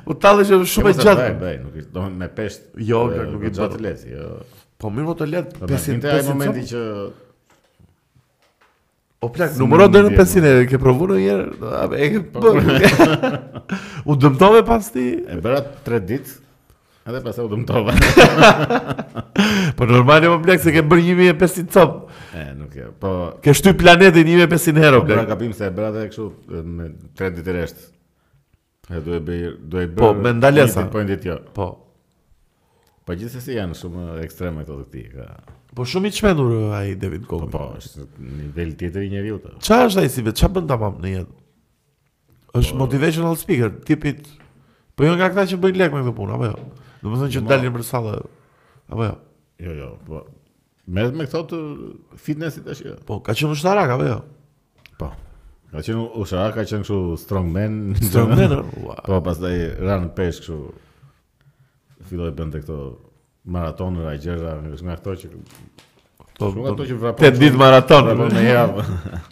[0.06, 1.28] Po talë që shumë jo, e gjatë.
[1.28, 2.68] Po, bëj, bëj, nuk ishtë, dohen me pesht.
[2.90, 4.34] Jo, po, nuk ishtë gjatë lehtë, Jo.
[4.78, 5.62] Po mirë më po të lehtë.
[5.62, 6.28] 500, 500, 500.
[6.32, 6.82] momenti që...
[9.26, 12.20] O plak, numëro dhe në pesin e ke provu në njerë, e ke
[14.12, 15.08] u dëmtove pas ti?
[15.26, 16.36] E bërat 3 ditë,
[17.08, 17.94] A dhe pasaj u dëmtova.
[19.78, 21.92] Po normal jam bler se ke bër 1500 cop.
[22.36, 22.88] E nuk e.
[23.00, 24.98] Po ke shtyp planetin 1500 herë.
[25.08, 27.78] Po gabim se e bëra atë kështu me tre ditë rresht.
[28.92, 29.38] Edhe do e bëj,
[29.72, 30.02] do e bëj.
[30.02, 30.84] Po me ndalesa.
[30.92, 31.38] Po ndit jo.
[31.56, 31.68] Po.
[33.08, 35.06] Po gjithsesi janë shumë ekstreme këto këti.
[35.78, 37.46] Po shumë i çmendur ai David Gold.
[37.56, 39.38] Po, po, është në nivel tjetër i njeriu.
[39.64, 40.42] Çfarë është ai si vetë?
[40.42, 41.38] Çfarë bën ta mam në jetë?
[42.60, 42.82] Është po.
[42.84, 44.28] motivational speaker, tipit.
[44.92, 46.60] Po jo nga ata që bëjnë lek me këtë punë, apo jo.
[47.02, 48.14] Do të thonë që dalin për sallë.
[48.88, 49.14] Apo jo.
[49.66, 50.22] Jo, jo, po.
[50.88, 51.58] Me me këto të
[52.26, 52.94] fitnessit tash jo.
[53.06, 54.18] Po, ka qenë ushtarak apo jo?
[55.00, 55.10] Po.
[55.72, 58.56] Ka qenë ushtarak, ka qenë kështu strongman, strongman.
[59.08, 60.58] Po, pastaj ran pesh kështu.
[62.08, 62.78] Filloi bënte këto
[63.48, 65.34] maratonë ra gjëra nga këto që
[66.38, 67.18] Po, nga këto që vrapon.
[67.26, 68.86] Tet ditë maraton në javë.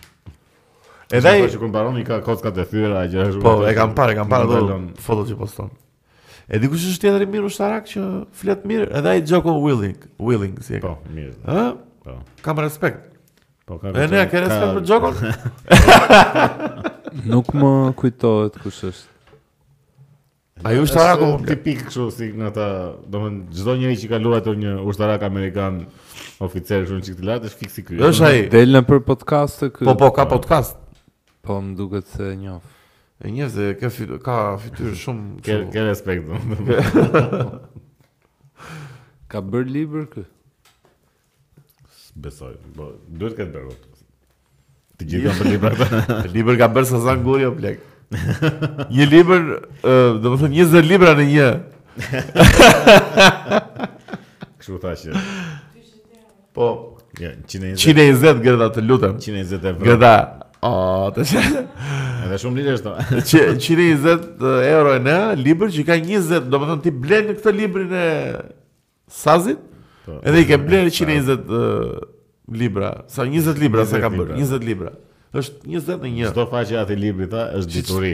[1.17, 3.33] Edhe ai, kur mbaron i ka kockat e thyra gjëra.
[3.45, 5.71] Po, e kam parë, kam parë ato fotot që poston.
[6.47, 8.03] E di kush është tjetër i mirë ushtarak që
[8.41, 11.03] flet mirë, edhe ai Joko Willing, Willing si e po, ka.
[11.03, 11.33] Po, mirë.
[11.51, 11.71] Ëh?
[12.07, 12.15] Po.
[12.47, 13.03] Kam respekt.
[13.67, 14.15] Po, kam respekt.
[14.15, 15.15] Ne ka respekt për Joko.
[17.33, 19.09] Nuk më kujtohet kush është.
[20.67, 22.69] A ju është arako më tipik kështu si në ta...
[23.13, 25.83] Do mënë, gjitho njëri që ka luat një ushtarak amerikan
[26.47, 28.07] oficer shumë në që këtë latë, është fiksi kërë.
[28.13, 28.47] Êshtë a i...
[28.55, 30.79] Delë në për podcast të Po, po, ka podcast.
[31.45, 32.76] Po, më duket se njofë.
[33.25, 35.27] E njëzë dhe ka, fit, ka fityrë shumë...
[35.45, 35.73] Ke, shumë.
[35.73, 36.37] ke respekt,
[39.33, 40.25] Ka bërë libër kë?
[42.27, 43.77] Besoj, bo, duhet këtë bërë.
[44.97, 45.33] Të gjithë jo.
[45.35, 47.55] kam bërë Libër ka bërë sa zanë guri o
[48.97, 49.43] Një libër,
[49.83, 51.49] uh, dhe më thëmë, njëzë libra në një.
[54.63, 55.19] Kështë u thashë.
[56.57, 56.69] Po,
[57.19, 57.81] 120.
[57.83, 59.19] 120 gërda të lutëm.
[59.21, 60.17] 120 e vërë.
[60.67, 61.43] A, të që...
[62.27, 62.93] Edhe shumë lirë është,
[63.31, 67.53] që 120 euro e në, libër që ka 20, do më thënë ti blenë këtë
[67.55, 68.07] librin e
[69.21, 69.61] sazit,
[70.07, 70.17] po.
[70.27, 74.95] edhe i ke blenë 120 i libra, sa 20 libra sa ka bërë, 20 libra.
[75.37, 76.31] është 21.
[76.33, 78.13] Çdo faqe atë librit ta është dituri.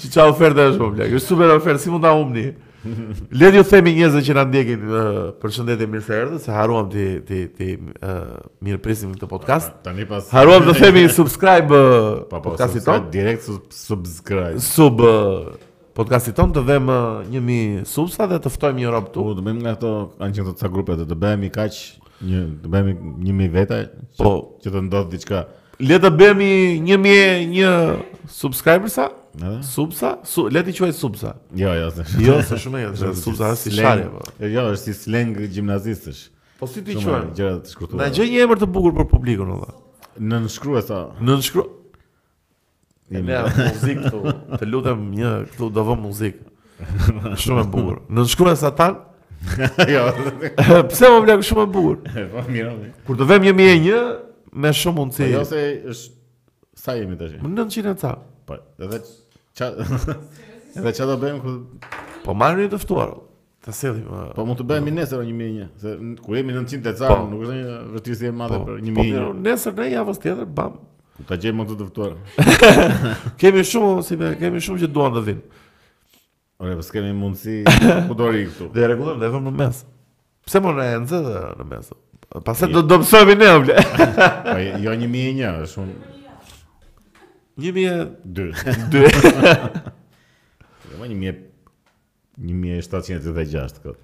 [0.00, 1.12] Si çfarë ofertë është po bler?
[1.14, 2.46] Është super ofertë, si mund ta humni?
[3.40, 4.98] Le të ju themi njerëzve që na ndjekin uh,
[5.42, 9.72] përshëndetje mirë se erdhët, se haruam ti ti ti uh, mirë presim këtë podcast.
[9.84, 14.60] tani pas haruam të themi subscribe uh, podcastit ton direkt subscribe.
[14.64, 15.50] Sub uh,
[15.96, 19.24] podcastit ton të vëm uh, 1000 subs dhe të ftojmë një rob tu.
[19.32, 21.80] Do po, bëjmë nga ato anjë të ca grupe të të bëhemi kaq
[22.28, 22.96] një të bëhemi
[23.32, 23.80] 1000 veta
[24.20, 25.44] po, që të ndodh diçka.
[25.80, 26.52] Le të bëhemi
[26.94, 27.72] 1000 një
[28.30, 29.08] subscriber sa?
[29.62, 30.18] Subsa?
[30.24, 31.34] Su, le ti quaj subsa.
[31.54, 31.90] Jo, jo.
[31.90, 32.04] Se.
[32.22, 33.18] Jo, është shumë e thjeshtë.
[33.24, 34.22] Subsa është si shale po.
[34.46, 36.20] Jo, është si slang gjimnazistësh.
[36.60, 37.30] Po si ti quaj?
[37.34, 38.02] Gjëra të shkurtuara.
[38.04, 39.74] Na gjej një emër të bukur për publikun, valla.
[40.18, 41.00] Në nënshkruesa.
[41.18, 41.64] Në nënshkru.
[43.14, 44.34] Ne na muzikë këtu.
[44.60, 46.46] Të lutem një këtu do vëm muzikë.
[47.42, 47.98] Shumë e bukur.
[48.06, 49.00] Në nënshkruesa tan.
[49.90, 50.04] Jo.
[50.88, 51.98] Pse më bëj shumë e bukur?
[52.38, 52.70] Po mirë.
[53.06, 54.14] Kur të vëmë 1001
[54.64, 55.26] me shumë mundësi.
[55.26, 56.16] Po, jo se është
[56.84, 57.36] sa jemi tash.
[57.44, 58.14] 900 ca.
[58.48, 59.02] Po, edhe
[59.58, 59.72] Qa...
[60.78, 61.52] edhe qa do bëjmë ku?
[62.24, 63.12] Po marrim një të ftuar.
[63.64, 64.22] Të sili po.
[64.36, 65.92] po mund të bëjmë i nesër o një Se
[66.24, 69.06] ku jemi 900 të e po, nuk është një e madhe po, për një mi
[69.14, 70.74] Po, nesër në i tjetër, bam.
[71.28, 72.80] Ta gjejmë mund të të ftuar.
[73.40, 75.62] kemi shumë, si kemi shumë që duan dhe vinë.
[76.60, 77.56] Ora, pse po kemi mundësi,
[78.08, 78.68] ku do rikë këtu?
[78.74, 79.80] Dhe e regullëm, dhe vëmë në mes.
[80.48, 81.90] Pse më në e nëzë dhe në mes?
[82.46, 82.82] Pastaj jo.
[82.82, 83.86] do të mësojmë i ne, oble.
[84.50, 86.13] Po, jo 1001, jo është një,
[87.62, 87.90] Një mje...
[88.34, 88.44] Dë.
[88.90, 89.02] Dë.
[90.84, 91.34] Dhe më një mje...
[92.42, 94.00] Një mje 736 këtë.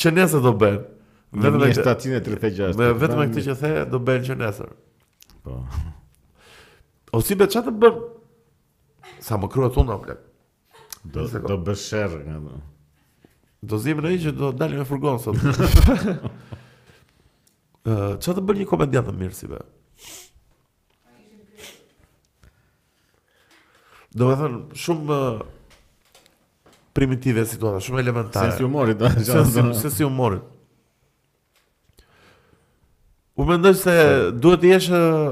[0.00, 0.80] Që nëse do bënë?
[1.38, 2.80] Një mje 736 këtë.
[2.80, 4.66] Me vetëm me këtë që the, do bënë që nëse.
[5.46, 5.60] Po.
[7.14, 8.02] O si be, që të bënë?
[9.22, 10.18] Sa më kruat unë, më
[11.14, 12.58] Do, do bërë shërë nga do.
[13.64, 16.26] Do zimë në i që do dalë me furgonë sot.
[17.88, 19.62] Që të bërë një komendian të mirë, si be?
[24.14, 28.50] do me thënë, shumë uh, primitive situata, shumë elementare.
[28.50, 29.12] Sensi humorit, da.
[29.22, 30.42] Sensi, sensi humorit.
[33.40, 33.94] U me ndështë se
[34.42, 35.30] duhet të jeshë uh,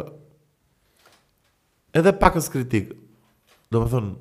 [1.99, 2.95] edhe pakës kritik.
[3.75, 4.15] Do me thënë,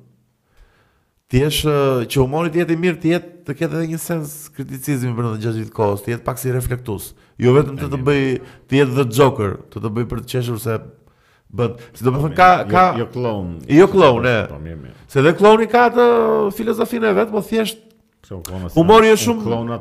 [1.32, 4.34] të jeshë uh, që humorit jetë i mirë, të jetë të ketë edhe një sens
[4.56, 7.12] kriticizmi për në gjithë kohës, të jetë pak si reflektus.
[7.40, 8.24] Jo vetëm të të bëj,
[8.68, 10.74] të jetë dhe joker, të të bëj për të qeshur se
[11.48, 12.48] But, si do më po, thënë, ka...
[12.68, 12.82] ka...
[12.96, 13.54] Jo, jo klonë.
[13.72, 14.40] Jo klonë, e.
[14.52, 16.04] Po, se dhe kloni ka të
[16.58, 17.80] filozofinë e vetë, po thjeshtë...
[18.28, 18.40] Po,
[18.76, 19.78] Humor jo shumë...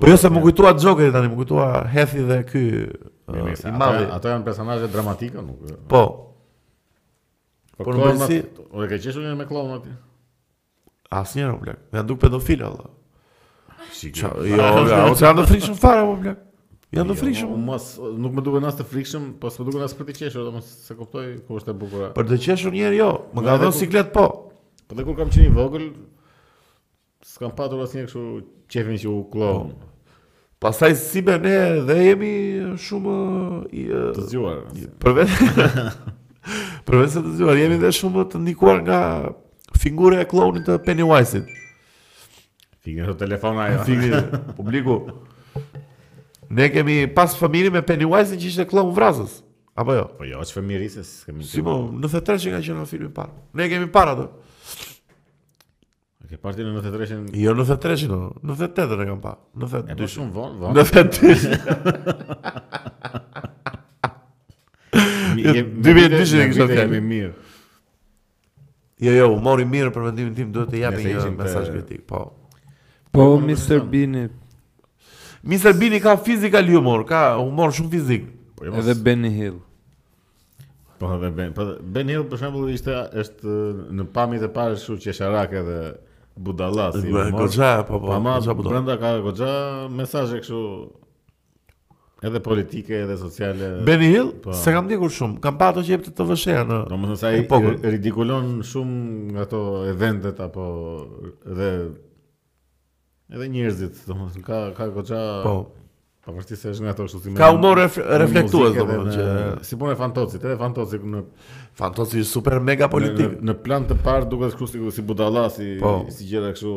[0.00, 2.62] Po jo se më kujtua të gjokët, tani më kujtua Hethi dhe ky...
[3.26, 3.52] Uh,
[4.14, 5.68] ato janë personajët dramatikë, nuk...
[5.90, 6.02] Po.
[7.76, 8.32] Po, në klonët...
[8.32, 8.40] Si...
[8.72, 9.92] O dhe ka qeshtu një me klonët?
[11.12, 11.84] Asë njërë, më blakë.
[11.92, 12.90] Me janë duke pedofilë, allë.
[13.96, 16.45] Si, Jo, o që janë të frikë shumë fara, më blakë.
[16.94, 17.50] Ja do jo, frikshëm.
[17.50, 17.86] Jo, mos
[18.20, 20.94] nuk më duhet as të frikshëm, po s'më duhet as për të qeshur, domos se
[20.94, 22.04] kuptoj ku është e bukur.
[22.14, 24.26] Për të qeshur një herë jo, më ka dhënë siklet po.
[24.86, 25.88] Po dhe kur kam qenë i vogël,
[27.26, 28.24] s'kam patur asnjë kështu
[28.70, 29.60] qefim që u kloh.
[30.62, 31.56] Pastaj si bën ne
[31.90, 32.30] dhe jemi
[32.86, 33.16] shumë
[33.82, 33.88] i
[34.20, 34.62] të zgjuar.
[35.02, 35.36] Përveç
[36.86, 39.00] Përveç të zgjuar, jemi dhe shumë të ndikuar nga
[39.74, 41.48] figura e klonit të Pennywise-it.
[42.86, 43.80] Figura e telefonit ajo.
[43.88, 44.20] Figura
[44.54, 45.00] publiku.
[46.48, 49.40] Ne kemi pas familje me Pennywise që ishte klovn vrazës.
[49.76, 50.04] Apo jo?
[50.16, 51.48] Po jo, që fëmirisës kemi të...
[51.50, 53.34] Si po, në të tërë që nga që në filmin parë.
[53.60, 54.84] Ne kemi parë atër.
[56.26, 57.18] Ke parti në në të tërë që...
[57.42, 58.20] Jo, në të tërë që në...
[58.48, 60.72] Në të të tërë e kam parë Në të tërë shumë vonë, vonë.
[60.72, 61.52] Në të tërë...
[65.36, 67.34] Dy të dy që në kështë të mirë.
[69.04, 72.24] Jo, jo, u mori mirë për vendimin tim, duhet të japë një mesaj kritik, po.
[73.12, 73.82] Po, Mr.
[73.92, 74.34] Binit.
[75.46, 75.78] Mr.
[75.78, 78.24] Bean i ka fizika humor, ka humor shumë fizik.
[78.58, 79.58] Po jo, Edhe Benny Hill.
[80.98, 81.54] Po edhe Benny Hill.
[81.58, 83.52] Po, Benny Hill për shemblë ishte është
[83.98, 85.76] në pamit e pare shumë qesharak edhe
[86.48, 87.30] budala i humor.
[87.44, 88.10] Goxha, po po.
[88.16, 88.34] Pama
[88.64, 89.50] Brenda ka goxha
[90.00, 90.62] mesazhe e këshu
[92.26, 93.68] edhe politike edhe sociale.
[93.86, 94.32] Benny Hill?
[94.42, 96.80] Po, se kam dikur shumë, kam pa ato që jep të të vëshera në...
[96.90, 97.46] Do më nësa i
[97.86, 100.66] ridikulon shumë nga to eventet apo
[101.46, 101.70] edhe
[103.32, 105.56] edhe njerëzit, domethënë ka ka goxha po.
[106.46, 109.26] se është nga ato kështu si Ka humor ref reflektues domethënë që
[109.66, 111.22] si punë fantocit, edhe fantocit në
[111.78, 113.36] fantocit super mega politik.
[113.38, 116.04] Në, në, plan të parë duket kështu si si budalla si po.
[116.10, 116.74] si gjëra kështu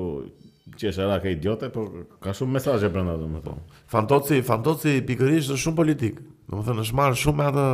[0.79, 3.45] qesha ra ka idiote, por ka shumë mesazhe brenda domethënë.
[3.45, 3.85] Po.
[3.91, 6.19] Fantoci, fantoci pikërisht është shumë politik.
[6.49, 7.67] Domethënë është marrë shumë atë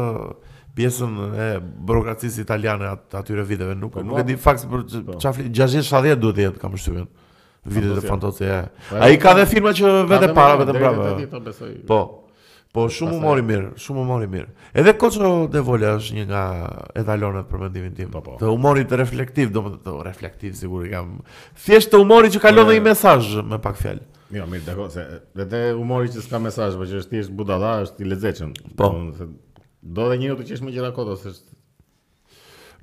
[0.76, 1.44] pjesën e
[1.88, 4.82] burokracisë italiane atyre viteve nuk po, nuk e di fakt për
[5.24, 7.06] çfarë 60 70 duhet të jetë kam përshtypjen.
[7.66, 8.60] Vite të fantozi, e.
[8.90, 11.16] Po, A i ka dhe firma që vete para, vete brava.
[11.34, 12.00] Po, po,
[12.76, 14.52] po shumë u mori mirë, shumë u mori mirë.
[14.82, 16.44] Edhe Koço de Volja është një nga
[17.02, 18.12] edalonet për mendimin tim.
[18.14, 18.36] Po, po.
[18.42, 21.18] Të u të reflektiv, do më të reflektiv, sigur i kam.
[21.66, 24.04] Thjesht të që ka dhe i mesaj, me pak fjallë.
[24.36, 28.00] Jo, mirë, dako, se vete u që s'ka mesaj, po që është thjesht budala, është
[28.00, 28.54] i lezeqen.
[28.78, 28.94] Po.
[29.82, 31.34] Do dhe një të që është më gjitha kodo, se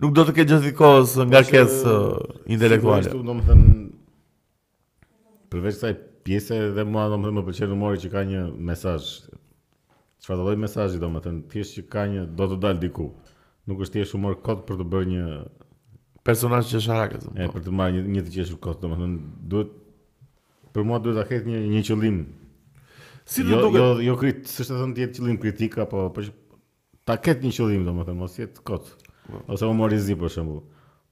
[0.02, 1.92] Nuk do të ke gjithë i nga po, kesë
[2.50, 3.04] intelektuale.
[3.04, 3.91] si,
[5.52, 5.94] përveç kësaj
[6.26, 9.28] pjese edhe mua do më pëlqen të mori që ka një mesazh.
[10.22, 13.08] Çfarë do lloj mesazhi do më thëmë, thjesht që ka një do të dal diku.
[13.68, 15.24] Nuk është thjesht humor kot për të bërë një
[16.26, 17.18] personazh që është harakë.
[17.56, 19.18] për të marrë një një të qeshur kot, do më thëmë,
[19.50, 19.70] duhet
[20.72, 22.18] për mua duhet ta ketë një një qëllim.
[23.24, 26.20] Si do duke Jo jo jo krit, të thëmë tjetë qëllim kritik apo po
[27.04, 28.94] ta këtë një qëllim do më thënë mos jetë kot.
[29.26, 29.42] Po.
[29.48, 30.62] Ose humorizi për shembull.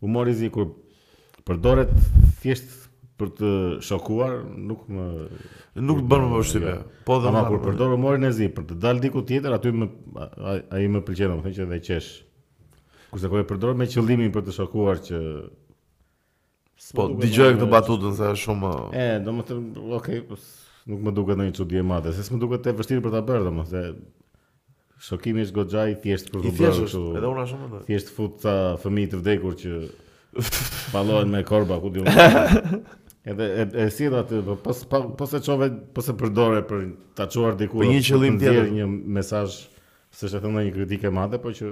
[0.01, 0.71] Humorizi kur
[1.47, 1.91] përdoret
[2.41, 2.71] thjesht
[3.21, 3.51] për të
[3.85, 4.39] shokuar,
[4.71, 5.07] nuk më
[5.85, 6.75] nuk të bën më vështirë.
[7.09, 9.89] Po dhe ama kur përdor humor nezi për të dalë diku tjetër, aty më
[10.77, 12.11] ai më pëlqen, domethënë që dhe qesh.
[13.11, 15.23] Kurse kur e përdor me qëllimin për të shokuar që
[16.97, 18.71] Po, dëgjoj këtë batutën se është shumë.
[19.01, 20.39] E, domethënë, okay, po
[20.91, 23.47] nuk më duket ndonjë çudi e madhe, se s'më duket e vështirë për ta bërë
[23.51, 23.91] domethënë.
[25.01, 27.01] Shokimi është goxha i thjesht për të bërë kështu.
[27.17, 27.83] Edhe unë ashtu mendoj.
[27.87, 28.43] Thjesht fut
[28.83, 29.77] fëmijë të vdekur që
[30.93, 32.09] pallohen me korba ku diun.
[33.25, 34.55] Edhe e, e sjell atë po
[35.19, 36.85] po se çove po se përdore për
[37.19, 39.59] ta çuar diku për një qëllim tjetër një mesazh
[40.17, 41.69] se është thënë një kritike madhe po që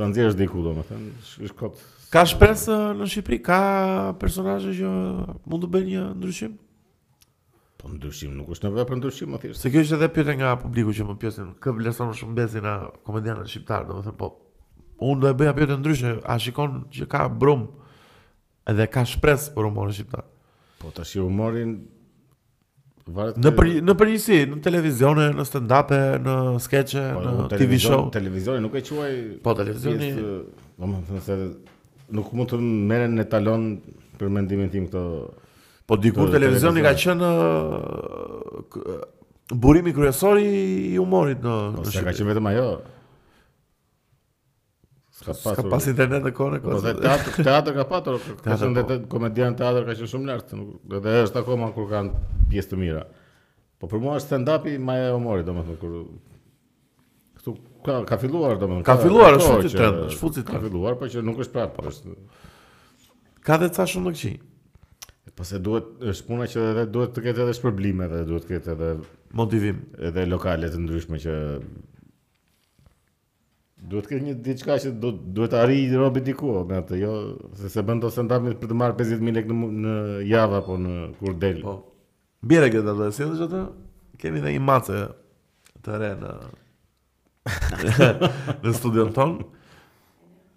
[0.00, 1.78] të nxjesh diku domethënë është kot
[2.10, 3.36] Ka shpresë uh, në Shqipëri?
[3.46, 3.58] Ka
[4.18, 4.88] personazhe që
[5.46, 6.56] mund të bëjnë një ndryshim?
[7.78, 9.60] Po ndryshim nuk është në vepër ndryshim, më thjesht.
[9.62, 12.64] Se kjo është edhe pyetja nga publiku që më pyesin, kë vlerëson më shumë Besi
[12.66, 12.72] na
[13.06, 14.32] komedianët shqiptar, domethënë po
[15.06, 17.68] unë do e bëja pyetën ndryshe, a shikon që ka brum
[18.74, 20.26] edhe ka shpresë për humorin shqiptar?
[20.80, 21.74] Po të shi humorin
[23.12, 25.90] varet në për në përgjithësi, në televizion, në stand-up,
[26.24, 28.06] në skeqe, po, në TV show.
[28.14, 29.12] televizioni nuk e quaj.
[29.44, 30.08] Po televizioni,
[30.80, 31.36] domethënë se
[32.16, 33.66] nuk mund të merren në talon
[34.20, 35.04] për mendimin tim këto.
[35.90, 38.88] Po dikur televizioni, ka qenë uh,
[39.58, 41.58] burimi kryesor i humorit në.
[41.76, 42.68] Po sa ka qenë vetëm ajo
[45.32, 45.70] ka pasur.
[45.70, 46.84] pas internet në kohën e kohës.
[46.86, 48.84] Po teatr, teatr ka patur, ka qenë po.
[48.86, 50.52] edhe komedian teatr ka qenë shumë lart,
[50.98, 53.04] edhe është akoma kur kanë pjesë të mira.
[53.80, 55.96] Po për mua stand-upi më e humorit, domethënë kur
[57.40, 57.54] këtu
[57.88, 58.84] ka ka filluar domethënë.
[58.88, 60.54] Ka, ka filluar është fuçi trend, është fuçi trend.
[60.58, 62.16] Ka filluar, po që nuk është prapë, po është.
[63.46, 64.34] Ka dhe ca shumë ndëgjë.
[65.38, 68.56] Po se duhet është puna që edhe duhet të ketë edhe shpërblime dhe duhet të
[68.56, 68.88] ketë edhe
[69.40, 69.78] motivim,
[70.10, 71.36] edhe lokale të ndryshme që
[73.88, 77.12] Duhet të kesh një diçka që do duhet të arrij robi diku nga atë, jo
[77.56, 79.94] se se bën do stand për të marrë 50000 lekë në në
[80.28, 81.62] javë apo në kur del.
[81.64, 81.78] Po.
[82.44, 83.62] Bjerë që do të sjellë ato,
[84.20, 85.00] kemi dhe një mace
[85.80, 86.32] të re në
[88.62, 89.38] në studion ton.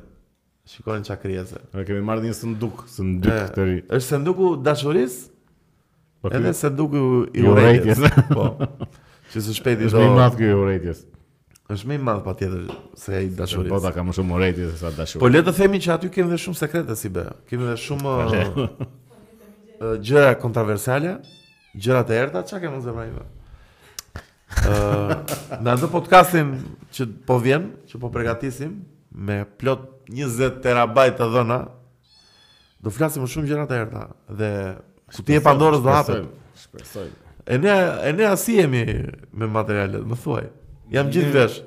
[0.70, 1.60] Shikojnë qa kryese.
[1.74, 3.78] E kemi marrë një sënduk, sënduk e, të ri.
[3.88, 5.16] është sënduku dashuris,
[6.22, 7.02] pa, po edhe sënduku
[7.42, 8.02] i urejtjes.
[8.30, 8.46] po,
[9.34, 10.06] që së shpeti është do...
[10.06, 11.02] Është me i madhë kjo i urejtjes.
[11.76, 13.72] është me i madhë pa tjetër se i dashuris.
[13.74, 15.22] Po, ta ka më shumë urejtjes sa dashuris.
[15.24, 17.26] Po, letë të themi që aty kemi dhe shumë sekrete si be.
[17.50, 18.18] Kemi dhe shumë...
[20.06, 21.16] gjëra kontroversale,
[21.74, 23.24] gjëra të erta, çka kemi zemra ime?
[24.62, 25.16] Ëh, uh,
[25.64, 26.52] në atë podcastin
[26.94, 28.76] që po vjen, që po përgatisim
[29.12, 31.58] me plot 20 terabajt të dhëna,
[32.84, 34.06] do flasim më shumë gjëra të herta
[34.40, 34.52] dhe
[35.26, 36.26] ti e Pandorës do hapet.
[36.62, 37.08] Shpresoj.
[37.52, 37.74] E ne
[38.06, 38.84] e ne si jemi
[39.40, 40.48] me materialet, më thuaj.
[40.94, 41.60] Jam gjithë vesh.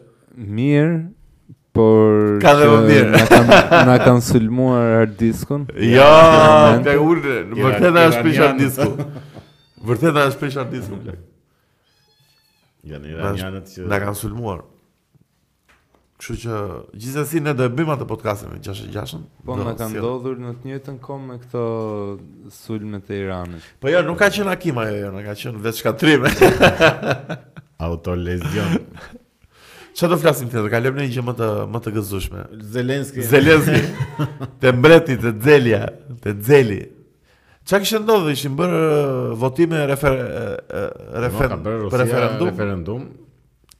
[0.56, 0.94] Mirë,
[1.74, 3.22] por ka dhe më mirë.
[3.88, 5.64] Na kanë na sulmuar hard diskun.
[5.74, 9.08] Jo, ja, ja, ulë, vërtet është pish hard disku.
[9.84, 11.00] Vërtet është pish hard disku.
[12.84, 14.62] janë që na kanë sulmuar.
[16.24, 16.58] Kështu që
[16.96, 19.24] gjithsesi ne do e bëjmë atë podcastin me 66-ën.
[19.44, 21.64] Po do, ka ndodhur në të njëjtën kohë me këto
[22.54, 23.64] sulme të Iranit.
[23.82, 26.24] Po jo, nuk ka qenë akim ajo, jo, nuk ka qenë vetë shkatrim.
[27.84, 28.78] Auto lesion.
[29.94, 30.70] Çfarë do flasim tjetër?
[30.72, 32.44] Kalojmë në një gjë më të më të gëzueshme.
[32.78, 33.26] Zelenski.
[33.34, 34.22] Zelenski.
[34.64, 35.82] te mbreti te Xelia,
[36.24, 36.78] te Xeli.
[37.68, 38.32] Çka kishte ndodhur?
[38.36, 40.16] Ishin bërë uh, votime refer,
[41.26, 42.50] refer, no, bërë për referendum.
[42.54, 43.04] Referendum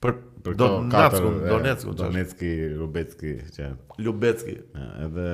[0.05, 3.70] Për për do Katër, Donetsku, Donetski, Lubetski, çka.
[4.05, 4.59] Lubetski.
[5.00, 5.28] Edhe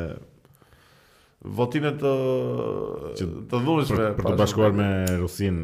[1.58, 2.12] votimet të
[3.18, 4.90] që, të dhunshme për, për të bashkuar me
[5.24, 5.58] Rusin.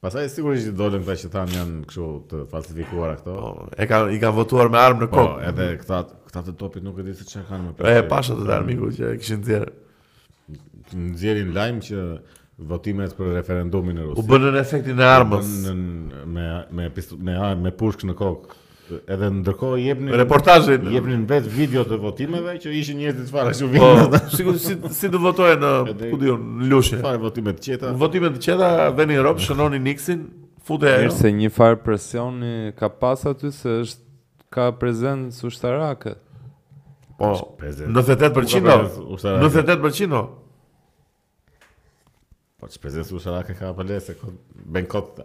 [0.05, 3.39] Pastaj sigurisht do dolën këta që thanë janë kështu të falsifikuara këto.
[3.41, 5.35] Po, e kanë i kanë votuar me armë në po, kokë.
[5.41, 7.77] Po, edhe këta këta të topit nuk e di se çfarë kanë më.
[7.81, 9.77] Po, e pashë të darmiku që kishin thënë
[10.97, 11.97] nxjerrin lajm që
[12.69, 14.21] votimet për referendumin në Rusi.
[14.23, 15.51] U bënën efekti në armës.
[15.67, 15.75] Në,
[16.25, 18.57] me me me me pushk në kokë.
[19.13, 23.67] Edhe ndërkohë jepnin reportazhin, jepnin vet video të votimeve që ishin njerëz të fara që
[23.69, 24.15] vinin.
[24.15, 26.39] Po, sikur si si do votojë në ku në
[26.71, 27.03] Lushë.
[27.05, 27.93] Fare votime të qeta.
[28.01, 30.25] Votimet të qeta vënë në Europë, shënonin Nixin,
[30.65, 31.13] futë ajo.
[31.13, 36.15] Mirë një far presioni ka pas aty se është ka prezencë ushtarake.
[37.21, 38.33] Po, 98%.
[38.33, 39.33] 98%.
[39.45, 40.45] 98%.
[42.59, 44.39] Po që pëzën thua shëra ka ka pëllet se kod
[44.75, 45.21] ben kod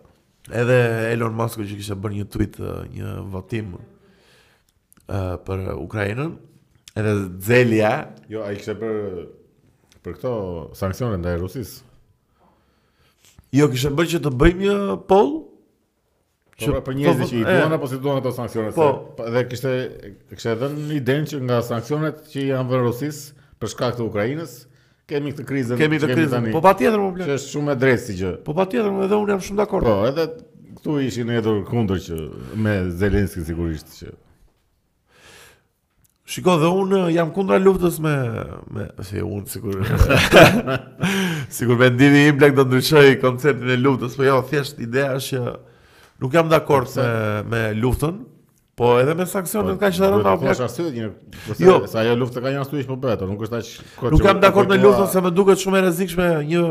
[0.53, 0.75] Edhe
[1.15, 2.59] Elon Musk që kisha bërë një tweet,
[2.93, 6.33] një votim uh, për Ukrajinën,
[6.99, 7.13] edhe
[7.47, 7.93] Zelia...
[8.29, 9.23] Jo, a i kisha bërë
[10.03, 10.33] për këto
[10.77, 11.71] sankcionet ndaj Rusis?
[13.55, 14.75] Jo, kisha bërë që të bëjmë një
[15.09, 18.75] poll, po, pra, Që, për njerëzit që i po, duan apo si duan ato sankcionet.
[18.77, 18.89] Po,
[19.23, 19.73] se, dhe kishte
[20.35, 23.23] kishte një idenë që nga sanksionet që janë vënë Rusis
[23.63, 24.59] për shkak të Ukrainës,
[25.11, 25.79] Kemi këtë krizën.
[25.81, 26.45] Kemi këtë krizën.
[26.55, 28.33] Po patjetër po Është shumë e drejtë si gjë.
[28.45, 29.87] Po patjetër, edhe unë jam shumë dakord.
[29.87, 30.27] Po, edhe
[30.77, 32.19] këtu ishin edhe kundër që
[32.63, 34.13] me Zelenski sigurisht që
[36.33, 38.13] Shiko, dhe unë jam kundra luftës me...
[38.71, 39.81] me si, unë, sigur...
[41.57, 45.35] sigur, me ndini i Black do ndryshoj konceptin e luftës, po jo, thjesht, ideja është
[45.35, 45.55] që
[46.23, 48.21] nuk jam dakord se me, me luftën,
[48.75, 50.47] Po edhe me sanksionet po, kanë qenë rënda apo.
[50.97, 51.09] Jo?
[51.53, 53.67] Po jo, sa ajo lufta ka një arsye që po bëhet, nuk është as
[53.99, 54.09] kjo.
[54.15, 56.63] Nuk jam dakord me luftën se më duket shumë e rrezikshme një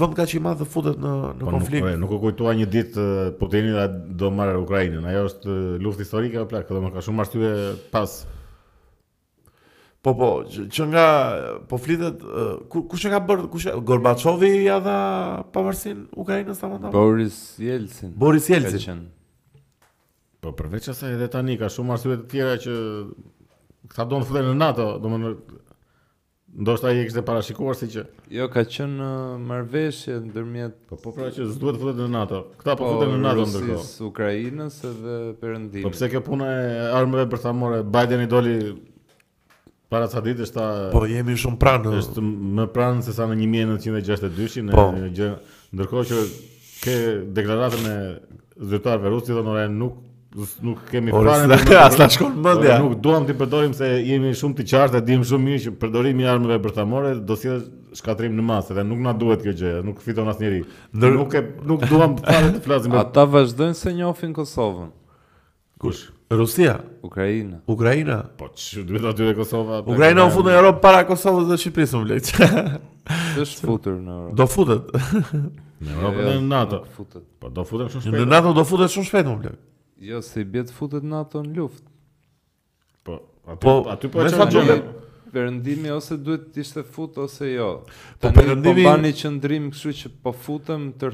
[0.00, 1.86] vend kaq i madh të futet në në po, konflikt.
[2.02, 3.06] Nuk e kujtoa një ditë
[3.38, 3.86] Putin ta
[4.24, 5.06] do marr Ukrainën.
[5.12, 5.56] Ajo është
[5.86, 7.54] luftë historike apo plak, më ka shumë arsye
[7.94, 8.18] pas.
[10.04, 11.06] Po po, që nga
[11.70, 12.26] po flitet
[12.90, 14.98] kush e ka bërë kush Gorbaçovi ja dha
[15.54, 18.10] pavarësinë Ukrainës sa më Boris Yeltsin.
[18.18, 19.06] Boris Yeltsin.
[20.44, 22.74] Po përveç asaj edhe tani ka shumë arsye të tjera që
[23.88, 25.60] këta do të futen në NATO, domethënë
[26.64, 28.02] ndoshta ai ekse parashikuar si që
[28.36, 32.42] jo ka qenë uh, marrveshje ndërmjet po po pra që s'duhet të në NATO.
[32.60, 33.78] Këta po, po, futen në NATO ndërkohë.
[34.02, 35.88] Po Ukrainës edhe Perëndimit.
[35.88, 38.54] Po pse kjo puna e armëve bërthamore Biden i doli
[39.92, 41.96] para sa ditësh ta Po jemi shumë pranë.
[42.04, 42.26] Është
[42.60, 44.86] më pranë se sa në 1962-shin në po.
[45.08, 45.32] gjë
[45.80, 46.22] ndërkohë që
[46.84, 46.98] ke
[47.40, 47.98] deklaratën e
[48.54, 50.03] zyrtarëve rusë thonë ora nuk
[50.60, 52.78] nuk kemi fare me as la shkon mendja.
[52.82, 56.30] Nuk duam ti përdorim se jemi shumë të qartë, dim shumë mirë që përdorimi i
[56.30, 57.60] armëve bërthamore do sjell
[57.94, 60.64] shkatrim në masë dhe nuk na duhet kjo gjë, nuk fiton asnjëri.
[60.98, 61.14] Ndër...
[61.20, 62.94] Nuk e nuk duam fare të flasim.
[62.96, 63.04] Për...
[63.04, 64.90] Ata vazhdojnë se njohin Kosovën.
[65.84, 66.08] Kush?
[66.34, 67.60] Rusia, Ukraina.
[67.70, 68.16] Ukraina.
[68.40, 69.82] Po ç'u duhet aty te Kosova?
[69.84, 72.48] Ukraina u futën në Europë para Kosovës dhe Shqipërisë, më lehtë.
[73.42, 74.32] Është futur në Europë.
[74.40, 74.88] Do futet.
[75.84, 76.80] Në Europë në jo, NATO.
[76.96, 77.26] Futet.
[77.38, 78.16] Po do futet shumë shpejt.
[78.24, 79.54] Në NATO do futet shumë shpejt, më
[80.00, 81.82] Jo, se bjetë futet NATO në luft.
[83.06, 83.14] Po,
[83.54, 84.76] aty po, aty po e qërë gjëllë.
[85.34, 87.68] Perëndimi ose duhet të ishte fut ose jo.
[88.22, 91.10] Po perëndimi po bani qendrim, kështu që po futem të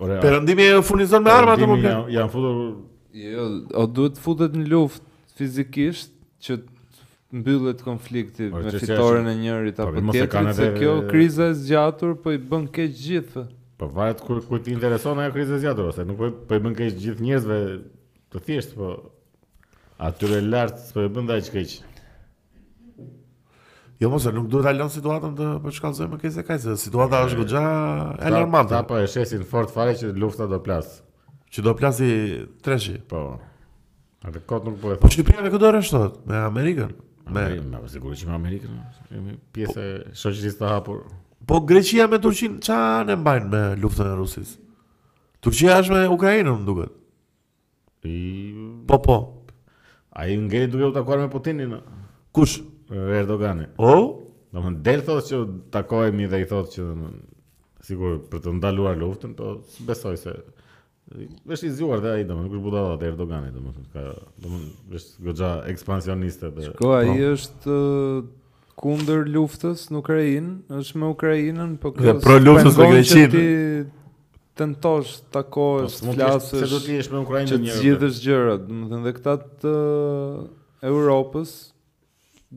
[0.00, 0.14] Ore.
[0.16, 1.74] Perëndimi e furnizon me armë ato po.
[1.84, 2.70] Ja, ja futur.
[3.12, 3.44] Jo,
[3.76, 5.04] o duhet futet në luftë
[5.36, 6.56] fizikisht që
[7.36, 12.40] mbyllet konflikti me fitoren e njërit apo tjetrit se kjo kriza e zgjatur po i
[12.40, 13.44] bën keq gjithë.
[13.80, 16.74] Po vajt kur ku ti intereson ajo kriza zgjatur ose nuk po po i bën
[16.76, 17.56] keq gjithë njerëzve
[18.34, 18.88] të thjesht po
[20.08, 21.78] atyre lart po e bën dash keq.
[24.04, 26.60] Jo mos e nuk duhet ta lënë situatën të po shkallëzoj më keq se kaq
[26.66, 27.62] se situata është goxha
[28.30, 28.76] alarmante.
[28.82, 30.98] Apo e shesin fort fare që lufta do plas.
[31.48, 32.10] Që do plasi
[32.64, 32.98] treshi.
[33.08, 33.38] Po.
[34.20, 36.92] A të kotë nuk po e Po Shqipria me këtë dore është Me Amerikën?
[36.92, 37.00] Me...
[37.24, 37.48] Po me...
[37.56, 37.80] Me...
[37.80, 37.82] Me...
[38.28, 39.34] Me...
[39.56, 39.64] Me...
[39.64, 39.72] Me...
[39.72, 40.78] Me...
[40.92, 41.02] Me...
[41.46, 44.56] Po Greqia me Turqin, qa ne mbajnë me luftën e Rusis?
[45.42, 46.96] Turqia është me Ukrajinën, më duket.
[48.88, 49.16] Po, po.
[50.12, 51.78] A i ngeri duke u takuar me Putinin, në?
[52.36, 52.58] Kush?
[53.20, 53.70] Erdogani.
[53.80, 53.92] O?
[54.52, 55.40] Do më delë thotë që
[55.74, 56.88] takojmi dhe i thotë që...
[57.00, 57.12] Në...
[57.88, 59.54] Sigur, për të ndaluar luftën, po
[59.88, 60.34] besoj se...
[61.48, 64.02] Vesh i zjuar dhe ai domun, kush budalla te Erdogani domun, ka
[64.38, 66.68] domun vesh goxha ekspansioniste dhe.
[66.68, 67.78] Shko ai është
[68.80, 72.06] kundër luftës në Ukrainë, është me Ukrainën, po kjo.
[72.06, 73.30] Dhe pro luftës me Greqinë.
[73.34, 76.64] Ti tentosh takohesh, po, të flasësh.
[76.64, 79.74] Se do të jesh me Ukrainën një Të gjithë të domethënë dhe këta të
[80.92, 81.52] Europës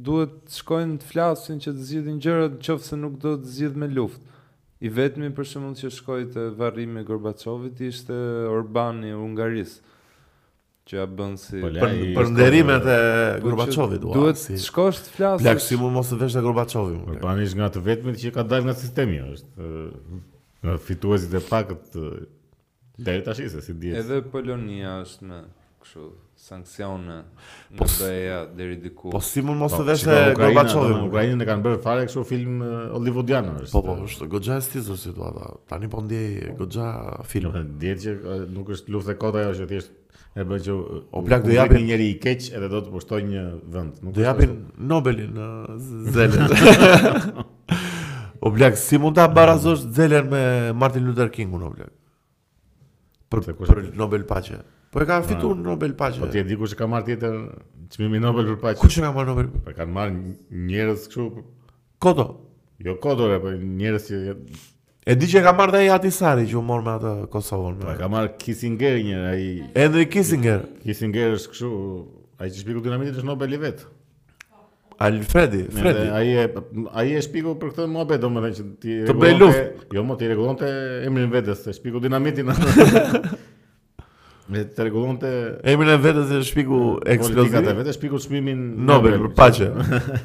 [0.07, 3.89] duhet të shkojnë të flasin që të zgjidhin gjërat nëse nuk do të zgjidhen me
[3.97, 4.24] luftë.
[4.84, 8.15] I vetmi për shembull që shkoi te varrimi Gorbacovit ishte
[8.51, 9.78] Orbani i Hungarisë
[10.88, 12.95] që ja bën si po, për për nderimet e
[13.43, 14.57] Gorbaçovit Duhet si.
[14.65, 15.45] shkosh të flasësh.
[15.45, 16.99] Plak si mund mos të vesh Gorbaçovin.
[17.23, 19.71] Po është nga të vetmit që ka dalë nga sistemi është.
[20.63, 21.95] Nga fituesit e pakët
[23.03, 24.01] deri tash ishte si diet.
[24.03, 25.41] Edhe Polonia është në
[25.86, 26.09] kështu
[26.43, 27.15] sanksione
[27.71, 29.07] në po, doja deri diku.
[29.15, 30.05] Po si mund mos të po, vesh
[30.36, 30.99] Gorbaçovin?
[31.07, 32.59] Ukrainën e kanë bërë fare kështu film
[32.91, 33.71] hollywoodian është.
[33.71, 35.53] Po po, është goxha e stisur situata.
[35.71, 36.89] Tani po ndjej goxha
[37.31, 37.55] film.
[37.77, 38.21] ndjej që
[38.51, 39.99] nuk është luftë kota ajo që thjesht
[40.34, 40.73] E që
[41.13, 43.41] o plak do japin një njerëj i keq edhe do të pushtojë një
[43.75, 43.99] vend.
[44.01, 44.55] Nuk do japin
[44.91, 46.53] Nobelin në Zelen.
[48.43, 50.41] o plak si mund ta barazosh Zelen me
[50.73, 51.91] Martin Luther Kingun o plak?
[53.34, 54.57] Për për Nobel paqe.
[54.93, 56.17] Po e ka fituar Nobel paqe.
[56.23, 57.38] Po ti e di kush e ka marrë tjetër
[57.93, 58.81] çmimin Nobel për paqe?
[58.81, 59.53] Kush e ka marrë Nobel?
[59.69, 60.17] Po kanë marrë
[60.69, 61.27] njerëz kështu
[62.01, 62.27] Koto.
[62.84, 64.23] Jo Koto, po njerëz që
[65.04, 67.74] E di që ka marrë ai Ati Sari që u mor me atë Kosovën.
[67.82, 69.41] Po pra, ka marrë Kissinger një ai.
[69.76, 70.62] Henry Kissinger.
[70.84, 71.72] Kissinger është kështu,
[72.39, 73.82] ai që shpiku dinamitin është Nobel i vet.
[75.04, 76.06] Alfredi, Fredi.
[76.16, 76.45] Ai e
[77.01, 79.66] ai e shpiku për këtë mohabet, domethënë që ti Të bëj luftë.
[79.97, 80.70] Jo, mo ti rregullonte
[81.10, 82.54] emrin vetës, se shpiku dinamitin.
[84.43, 85.30] Me të rregullonte
[85.72, 86.80] emrin e vetes e shpiku
[87.16, 87.60] eksplozivit.
[87.74, 90.14] Politikat e shpiku çmimin Nobel, Nobel për pache.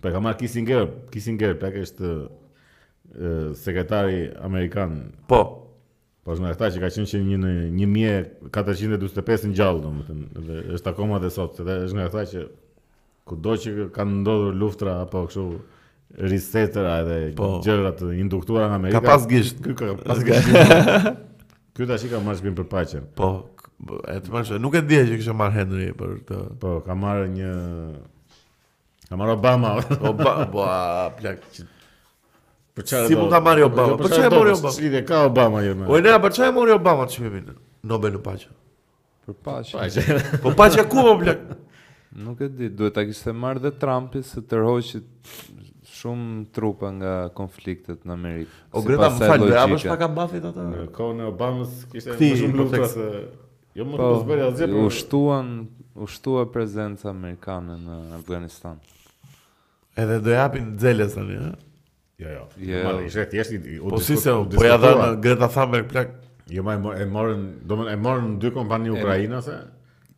[0.00, 2.14] Pra ka marrë Kissinger, Kissinger, pra që është
[3.54, 5.12] sekretari amerikan.
[5.28, 5.42] Po.
[6.24, 7.52] Po është ata që ka qenë një në
[8.52, 10.24] në gjallë, domethënë,
[10.76, 12.42] është akoma dhe sot, edhe është nga ata që
[13.28, 15.46] ku do që kanë ndodhur luftra, apo kështu
[16.28, 17.48] risetera edhe po.
[17.64, 19.00] gjërat induktuara nga Amerika.
[19.00, 19.56] Ka pas gisht.
[19.72, 21.16] ka pas gisht.
[21.76, 23.04] Kjo tash shi ka marrë shpim për paqen.
[23.16, 23.28] Po,
[24.10, 26.36] e të nuk e dhje që kishte marrë Henry për të...
[26.58, 27.50] Po, ka marrë një...
[29.08, 29.76] Ka marrë Obama.
[30.02, 30.64] Obama, po,
[31.20, 31.38] plak,
[32.86, 33.96] Si mund ta marrë jo, Obama?
[33.98, 34.72] Po çfarë mori Obama?
[34.76, 35.86] Si dhe ka Obama jone.
[35.88, 37.54] Po ne apo çfarë mori Obama çmë vinë?
[37.90, 38.50] Nobel në paqe.
[39.26, 40.02] Për paqe.
[40.44, 40.84] Po paqe.
[40.84, 41.42] Po ku po blek?
[42.18, 45.00] Nuk e di, duhet ta kishte marrë dhe Trumpi se tërhoqi
[45.98, 48.54] shumë trupa nga konfliktet në Amerikë.
[48.78, 50.68] O Greta më fal, a bash ka bafit ata?
[50.70, 53.08] Në kohën e Obamës kishte më shumë lufte se
[53.78, 55.50] jo më mos po, bëri U po- shtuan,
[55.94, 58.78] u shtua prezenca amerikane në Afganistan.
[59.98, 61.52] Edhe do japin xelesani, ha?
[62.18, 62.26] Jo,
[62.58, 62.84] jo.
[62.84, 63.92] Mali, është thjesht u udhëzuar.
[63.94, 66.08] Po si se po ja dhan Greta Thunberg plak.
[66.50, 69.54] Jo më e morën, do të më e morën dy kompani ukrainase.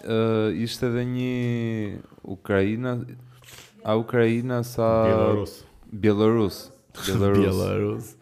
[0.06, 1.36] ë ishte edhe një
[2.38, 2.94] Ukraina,
[3.84, 5.56] a Ukraina sa Belarus.
[5.89, 6.62] Belarus.
[7.10, 7.46] Belarus.
[7.48, 8.14] Belarus.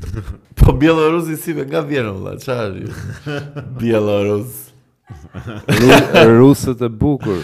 [0.56, 2.86] Po Bielorusi si me nga vjen valla, çfarë?
[3.82, 4.54] Bielorus.
[6.38, 7.40] Rusët e bukur.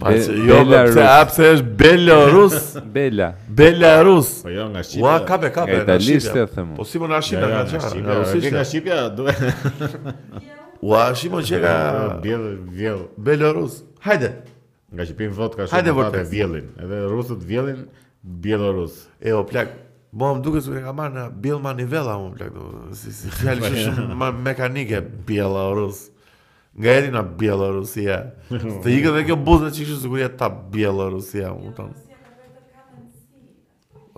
[0.00, 1.02] Pa se jo, pse
[1.44, 2.58] a është Belarus?
[2.94, 3.32] Bela.
[3.48, 4.28] Belarus.
[4.44, 5.04] Po jo nga Shqipëria.
[5.08, 6.66] Ua, kape, kape, nga Shqipëria.
[6.78, 8.22] Po si mund na shita nga Shqipëria?
[8.22, 10.08] Rusi nga Shqipëria duhet.
[10.82, 11.74] Ua, si mund të jega
[12.22, 13.80] Biel, Biel, Belarus.
[14.06, 14.30] Hajde.
[14.94, 16.70] Nga Shqipëria vot ka shumë të vjellin.
[16.86, 17.82] Edhe rusët vjellin
[18.22, 19.08] Bielorus.
[19.18, 19.74] E o plak,
[20.12, 22.56] Mo më duke sikur e ka marrë në bill manivella më plak
[22.98, 26.08] Si si fjalë si, shumë mekanike Bielorus.
[26.74, 28.04] Nga edhe në Bielorusi.
[28.50, 31.94] Të ikën edhe kjo buzë që kishin siguria ta Bielorusi u tan.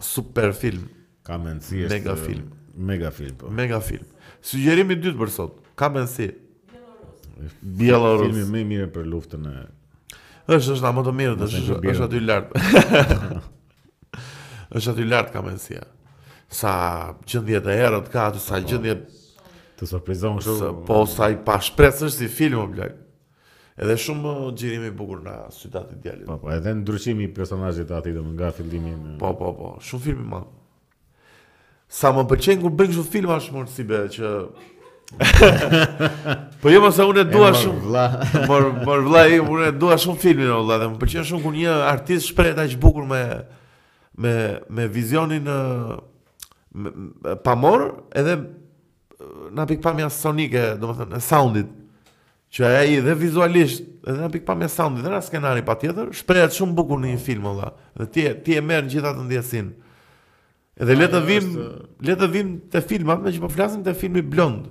[0.03, 0.88] Super film.
[1.24, 3.51] Ka mendsi është mega film, mega film po.
[3.61, 4.09] Mega film.
[4.43, 6.30] Sugjerimi i dytë për sot, ka mendsi.
[7.62, 8.24] Bielorus.
[8.28, 9.55] Filmi më i mirë për luftën e
[10.53, 12.51] është është na më të mirë është aty lart.
[14.72, 15.42] është aty lart ka
[16.52, 16.70] Sa
[17.24, 18.92] gjendje të errët ka aty sa gjendje
[19.78, 20.66] të surprizon kështu.
[20.86, 22.92] Po sa i pa shpresësh si film o blaq.
[23.80, 26.26] Edhe shumë xhirimi i bukur na qytati djalit.
[26.28, 28.92] Po po, edhe ndryshimi i personazhit aty atij nga fillimi.
[28.92, 29.16] Në...
[29.18, 30.50] Po po po, shumë film i madh.
[31.88, 34.34] Sa më pëlqen kur bën kështu filma është si be që
[36.60, 38.04] po jo më sa unë e dua shumë
[38.84, 41.52] Mor vla i unë e dua shumë filmin o vla Dhe më pëlqen shumë kur
[41.56, 43.20] një artist shpreh aq bukur me
[44.16, 48.38] me me vizionin e pamor edhe
[49.52, 51.68] na pikpamja sonike, domethënë e soundit
[52.52, 56.98] që ai dhe vizualisht edhe na pikpamja soundit dhe na skenari patjetër shprehet shumë bukur
[57.00, 57.72] në një film valla.
[57.96, 59.72] Dhe ti ti e merr gjithë atë ndjesinë.
[60.82, 61.48] Edhe le të vim
[62.08, 64.66] le të vim te filma me që po flasim te filmi Blond.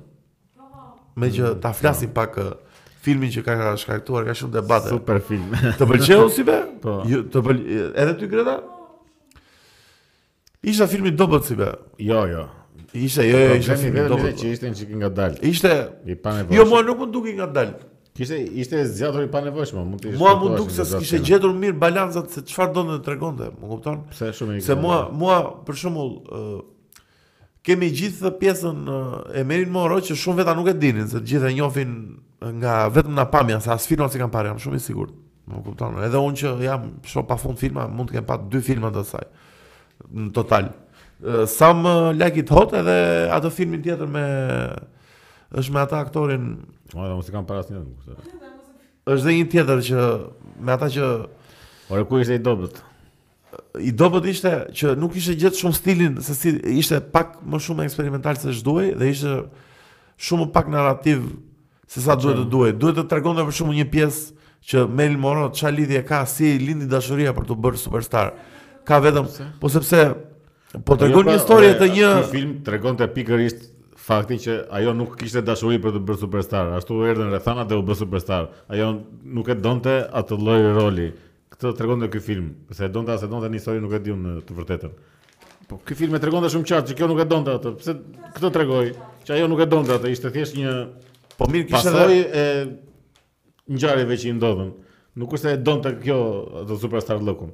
[1.17, 2.37] Me që ta flasim pak
[3.01, 4.91] filmin që ka shkaktuar ka shumë debate.
[4.93, 5.51] Super film.
[5.79, 6.59] Të pëlqeu si be?
[6.83, 7.01] Po.
[7.07, 8.59] të pëlqeu edhe ty Greta?
[10.63, 11.73] Ishte filmi dobët si be.
[11.99, 12.43] Jo, jo.
[12.93, 14.35] Ishte, jo, jo, ishte filmi dobët.
[14.37, 15.39] Që ishte që qikin nga dalë.
[15.49, 15.71] Ishte...
[16.05, 16.57] I pa nevojshme.
[16.57, 17.79] Jo, mua nuk më duke nga dalë.
[18.17, 19.81] Kishte, ishte zjatër i pa nevojshme.
[20.19, 23.49] Mua më duke se s'kishte gjetur mirë balanzat se qëfar do në të regonde.
[23.57, 24.03] Më kupton?
[24.17, 24.67] Se shumë i gëtë.
[24.69, 27.03] Se mua, mua, për shumull, uh,
[27.65, 31.49] kemi gjithë pjesën uh, e merin moro që shumë veta nuk e dinin, se gjithë
[31.49, 31.93] e njofin
[32.61, 35.09] nga vetëm nga pamja, se as filmat si kam pare, jam shumë i sigur.
[35.49, 35.97] Më kupton?
[36.05, 39.05] Edhe unë që jam shumë pa fund filma, mund të kem pa dy filma të
[39.13, 39.27] saj
[40.11, 40.71] në total.
[41.53, 42.95] Sa më like it hot edhe
[43.35, 44.23] atë filmin tjetër me
[45.59, 46.47] është me ata aktorin.
[46.93, 47.83] Jo, mos i kam para asnjë.
[49.07, 50.07] Është dhe një tjetër që
[50.65, 51.11] me ata që
[51.93, 52.79] ore ku ishte i dobët.
[53.83, 57.85] I dobët ishte që nuk ishte gjithë shumë stilin se si ishte pak më shumë
[57.87, 59.33] eksperimental se ç'doi dhe ishte
[60.23, 61.23] shumë pak narrativ
[61.91, 62.79] se sa duhet të duhet.
[62.79, 66.87] Duhet të tregonte për shumë një pjesë që Mel Moro çfarë lidhje ka si lindi
[66.87, 68.33] dashuria për të bërë superstar
[68.83, 69.27] ka vetëm
[69.61, 69.99] po sepse
[70.85, 73.67] po tregon një histori të një ky film tregonte pikërisht
[74.01, 77.83] faktin që ajo nuk kishte dashuri për të bërë superstar ashtu erdhen rrethana dhe u
[77.85, 78.91] bë superstar ajo
[79.37, 81.09] nuk e donte atë lloj roli
[81.53, 84.35] këtë tregonte ky film se donte as e donte një histori nuk e diun në
[84.49, 84.95] të vërtetën
[85.71, 87.97] po ky film e tregonte shumë qartë që kjo nuk e donte atë pse
[88.37, 88.85] këtë tregoi
[89.27, 90.77] që ajo nuk e donte atë ishte thjesht një
[91.37, 92.45] po mirë kishte lloj e
[93.75, 94.73] ngjarjeve që i ndodhen
[95.21, 96.17] nuk është se e donte kjo
[96.65, 97.53] atë superstar llokun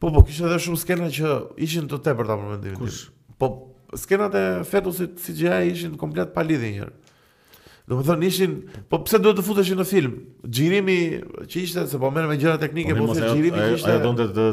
[0.00, 1.30] Po, po, kishte edhe shumë skena që
[1.66, 2.78] ishin të tepërta për vendimin.
[2.82, 3.04] Kush?
[3.40, 3.48] Po,
[3.96, 6.96] skenat e fetusit CGI ishin komplet pa lidhje njëherë.
[7.86, 8.56] Do të thonë ishin,
[8.92, 10.16] po pse duhet të futeshi në film?
[10.50, 10.96] Xhirimi
[11.48, 13.94] që ishte se po merr me gjëra teknike, po, po se xhirimi që ishte.
[13.94, 14.46] Ai donte të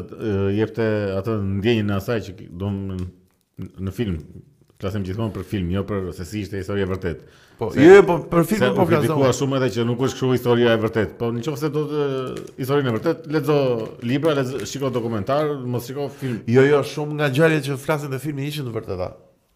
[0.61, 0.87] jepte
[1.17, 4.19] atë ndjenjën e asaj që do në film
[4.81, 7.23] Plasim gjithmonë për film, jo për se si ishte historia e vërtet.
[7.59, 9.11] Po, jo, jo po për film po, po flasim.
[9.11, 11.13] Se ka shumë edhe që nuk është kështu historia e vërtet.
[11.19, 12.01] Po në nëse do të
[12.57, 13.57] historinë e vërtet, lexo
[14.09, 16.39] libra, lexo shiko dokumentar, mos shiko film.
[16.51, 19.09] Jo, jo, shumë nga gjërat që flasin te filmi ishin të vërteta.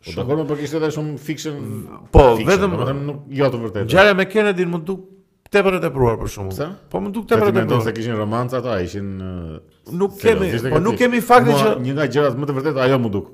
[0.05, 0.13] Shumë.
[0.15, 1.65] Po dakord, por kishte edhe shumë fiction.
[2.13, 2.77] Po, vetëm
[3.09, 3.91] nuk jo të vërtetë.
[3.95, 4.99] Gjëra me Kennedy mund të
[5.47, 6.71] Te për të pruar për shkakun.
[6.91, 7.83] Po më duk te për të provuar.
[7.85, 9.13] Se kishin romanca ata, ishin
[9.95, 13.11] nuk kemi, po nuk kemi faktin që një nga gjërat më të vërteta ajo më
[13.13, 13.29] duk.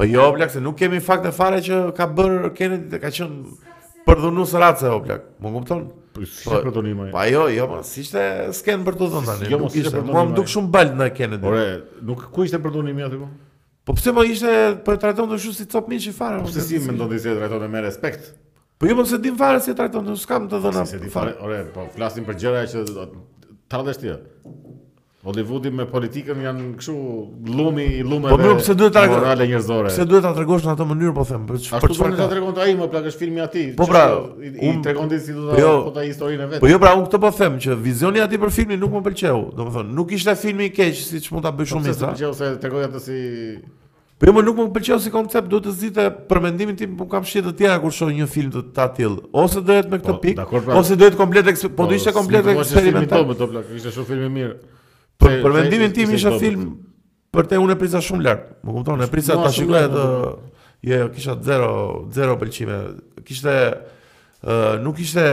[0.00, 4.04] Po jo, Oblak, se nuk kemi fakt fare që ka bërë Kennedy dhe ka qënë
[4.08, 5.26] përdhunu së ratëse, Oblak.
[5.44, 5.82] Më kupton?
[6.16, 8.22] Po, si që po, përdhunim Pa po jo, jo, ma, po, si që
[8.56, 9.50] s'kenë për të dhënë, tani.
[9.52, 11.48] Jo, si më duke shumë balë në Kennedy.
[11.50, 11.66] Ore,
[12.08, 13.28] nuk, ku ishte përdhunim a e?
[13.84, 14.54] Po pse ma ishte,
[14.88, 16.40] po e trajton të shumë si copë minë që fare.
[16.46, 18.32] Po pëse si më ndonë të ishte trajton e me respekt?
[18.80, 20.88] Po jo, më se dim fare si e trajton, nuk s'kam të dhënë.
[20.94, 22.88] Si se fare, ore, po flasim për gjëra që
[23.68, 24.18] të
[25.20, 26.94] Hollywoodi me politikën janë kështu
[27.52, 28.30] llumi i llumeve.
[28.32, 29.90] Po mirë, pse duhet ta morale njerëzore?
[29.92, 31.90] Pse duhet ta tregosh në atë mënyrë po them, për çfarë?
[31.98, 33.64] Po nuk ta tregon ai, më plagësh filmi i ati.
[33.76, 34.06] Po pra,
[34.48, 35.74] i tregon ti si do ta po jo.
[35.98, 36.62] ta historinë vetë.
[36.62, 39.02] Po jo, pra unë këtë po them që vizioni i ati për filmin nuk më
[39.10, 39.44] pëlqeu.
[39.60, 42.02] Domethënë, nuk ishte filmi i keq siç mund ta bëj shumë më sa.
[42.06, 43.20] Po më pëlqeu se tregoj atë si
[44.20, 47.04] Po jo, më nuk më pëlqeu si koncept, duhet të zite për mendimin tim, po
[47.08, 50.12] kam shitë të tjera kur shoh një film të ta till, ose dohet me këtë
[50.12, 50.76] po, pikë, pra.
[50.80, 52.52] ose dohet komplet, po do po, ishte komplet eksperimental.
[52.52, 54.58] Po do ishte filmi i tobë, do plak, ishte shumë film i mirë
[55.20, 56.66] për për mendimin tim isha film
[57.34, 58.46] për te unë e prisa shumë lart.
[58.64, 60.06] Më kupton, e prisa ta shikoj atë
[60.90, 61.68] jo, kisha 0
[62.16, 62.78] 0 pëlqime.
[63.28, 63.54] Kishte
[64.42, 65.24] ë nuk kishte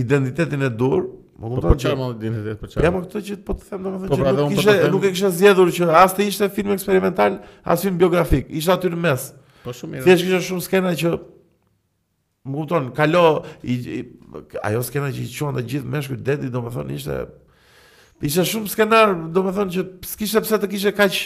[0.00, 1.04] identitetin e dur,
[1.34, 1.70] Më po, kupton?
[1.70, 2.84] Po çfarë mund e për po çfarë?
[2.86, 5.14] Ja, më po këtë që po të them domethënë që pra, nuk kishte nuk e
[5.16, 7.40] kisha zgjedhur që as të ishte film eksperimental,
[7.72, 8.50] as film biografik.
[8.54, 9.24] Ishte aty në mes.
[9.64, 10.06] Po shumë mirë.
[10.06, 11.12] Thjesht kishte shumë skena që
[12.44, 13.24] më kupton, kalo
[14.68, 17.18] ajo skena që i quan të gjithë meshkujt deti, domethënë ishte
[18.22, 21.16] Ishte shumë skenar, do me thonë që s'kishte pse të kishe kaq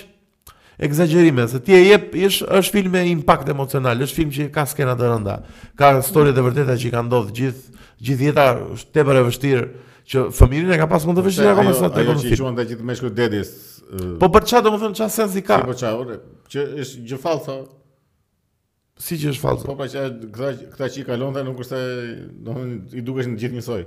[0.88, 4.64] egzagerime, se ti e jep, ish, është film me impact emocional, është film që ka
[4.70, 5.34] skena të rënda,
[5.78, 7.76] ka storje të vërteta që i ka ndodhë gjithë,
[8.08, 9.66] gjithë jeta është tepër e vështirë,
[10.08, 12.68] që fëmirin e ka pas më të vështirë, ajo, ajo, ajo që i shumë të
[12.72, 13.52] gjithë
[14.20, 15.56] Po për qa do me thënë qa sens ka?
[15.62, 16.16] Si për qa, ore,
[16.52, 17.54] që është gjë falsa.
[19.00, 19.64] Si që është falsa?
[19.64, 21.80] Po për qa, këta, që i kalon dhe nuk është
[22.44, 23.80] do me thënë, i duke në gjithë njësoj.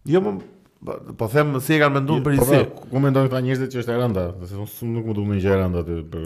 [0.08, 0.32] Jo, më
[1.18, 2.60] Po them si e kanë menduar po, për pra, isë.
[2.72, 5.34] Po ku mendojnë këta njerëz që është e rënda, se unë nuk më duhet më
[5.36, 6.22] një gjë e rënda aty për.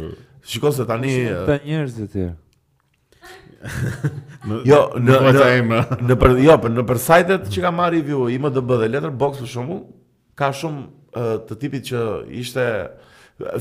[0.53, 2.23] Shikoj se tani këta njerëz aty.
[4.69, 5.15] Jo, në në
[6.11, 9.49] në për jo, për në për sajtet që ka marrë review, IMDb dhe Letterboxd për
[9.57, 9.81] shembull,
[10.39, 10.81] ka shumë
[11.49, 12.01] të tipit që
[12.45, 12.65] ishte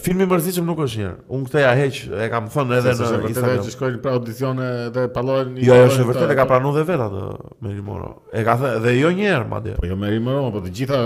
[0.04, 3.36] Filmi mërzitshëm nuk është njërë, unë ja heqë, e kam thënë edhe në Instagram.
[3.36, 5.62] Se se që shkojnë pra audicione dhe palojnë një...
[5.68, 7.22] Jo, e jo, shë vërtet e ka pranu dhe vetë atë,
[7.66, 8.12] Meri Moro.
[8.32, 9.74] E ka thënë, dhe jo njërë, ma dhe.
[9.82, 11.00] Po jo Meri Moro, po të gjitha...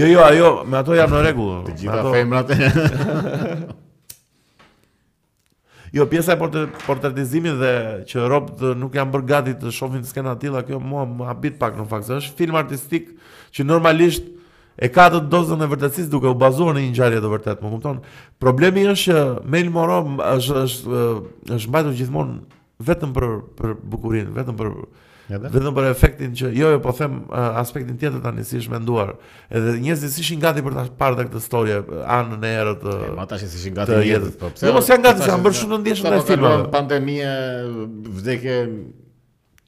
[0.00, 1.56] Jo, jo, ajo, me ato jam në regullë.
[1.68, 2.52] Të gjitha femrat e...
[5.94, 6.40] Jo, pjesa e
[6.88, 7.68] portretizimi dhe
[8.10, 11.72] që ropët nuk jam bërë gati të shofin të skena tila, kjo mua më pak
[11.78, 13.04] në fakt, është film artistik
[13.54, 14.24] që normalisht
[14.76, 17.70] E ka të dozën e vërtetësisë duke u bazuar në një ngjarje të vërtetë, më
[17.76, 18.00] kupton?
[18.42, 19.20] Problemi është që
[19.54, 20.00] Mel Moro
[20.32, 20.98] është është
[21.54, 23.26] është, mbajtur gjithmonë vetëm për
[23.60, 24.72] për bukurinë, vetëm për
[25.24, 25.48] Edhe?
[25.48, 29.14] Vetëm për efektin që jo jo po them uh, aspektin tjetër tani si është menduar.
[29.48, 32.96] Edhe njerëzit si ishin gati për ta parë këtë histori anën e erë të.
[33.14, 34.50] Po ata si ishin gati jetës, po.
[34.52, 36.52] Jo mos po janë gati, janë bërë shumë ndjeshëm në filma.
[36.76, 37.32] Pandemia
[38.18, 38.58] vdekje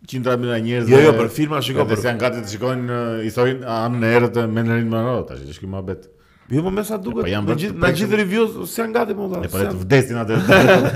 [0.07, 0.89] qindra milion njerëz.
[0.91, 1.85] Jo, jo, për filma shikoj.
[1.87, 1.95] Për...
[1.95, 5.65] Dhe se janë gati të shikojnë historinë anën e erë të Menderin Maro, tash është
[5.65, 6.09] kjo mohabet.
[6.53, 9.17] Jo, po më sa duket, të po gjithë, të po gjithë reviews se janë gati
[9.19, 9.41] më dha.
[9.45, 10.41] Ne po të vdesin atë.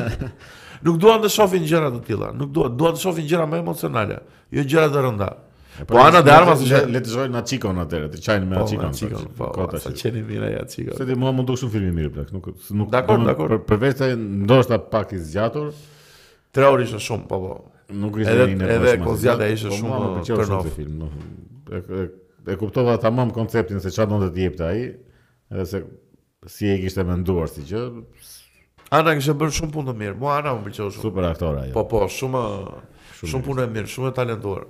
[0.86, 4.20] Nuk duan të shohin gjëra të tilla, nuk duan, duan të shohin gjëra më emocionale,
[4.56, 5.26] jo gjëra të rënda.
[5.80, 8.56] Po, po ana të armës është le të shohin na çikon atëre, të çajin me
[8.56, 9.26] na çikon.
[9.36, 9.80] Po, po, po.
[9.80, 10.96] Sa çeni mira ja çikon.
[10.96, 12.48] Se ti mua mund të kushun filmin mirë plak, nuk
[12.80, 12.88] nuk.
[12.94, 13.54] Dakor, dakor.
[13.68, 15.68] Përveç se ndoshta pak i zgjatur.
[16.56, 17.52] 3 orë është shumë, po po.
[17.98, 20.66] Nuk rrisin e një Edhe edhe kozjata po, ishte po, shumë po, për nof.
[20.68, 21.16] Për Film, nof.
[21.74, 22.04] E, e,
[22.52, 24.82] e kuptova tamam konceptin se çfarë donte të jepte ai,
[25.52, 25.80] edhe se
[26.54, 27.82] si e kishte menduar si gjë.
[28.96, 30.16] Ana kishte bërë shumë punë të mirë.
[30.20, 31.04] Mu Ana më pëlqeu shumë.
[31.08, 31.74] Super aktore ajo.
[31.78, 32.44] Po po, shumë
[33.24, 34.66] shumë punë e mirë, shumë e talentuar.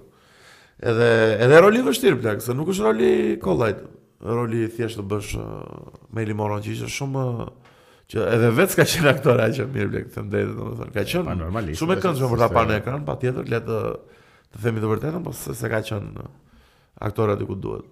[0.92, 1.10] Edhe
[1.44, 3.84] edhe roli i vështirë plak, se nuk është roli kollajt.
[4.28, 5.34] Roli i thjeshtë të bësh
[6.16, 7.26] me limonadë që ishte shumë
[8.10, 11.78] Që edhe vetë ka qenë aktor aq mirë blek, them drejtë domethënë, ka qenë normalisht.
[11.78, 13.76] Shumë e shumë për ta parë në ekran, patjetër le të
[14.50, 16.24] të themi të vërtetën, po se ka qenë
[17.08, 17.86] aktor aty ku duhet.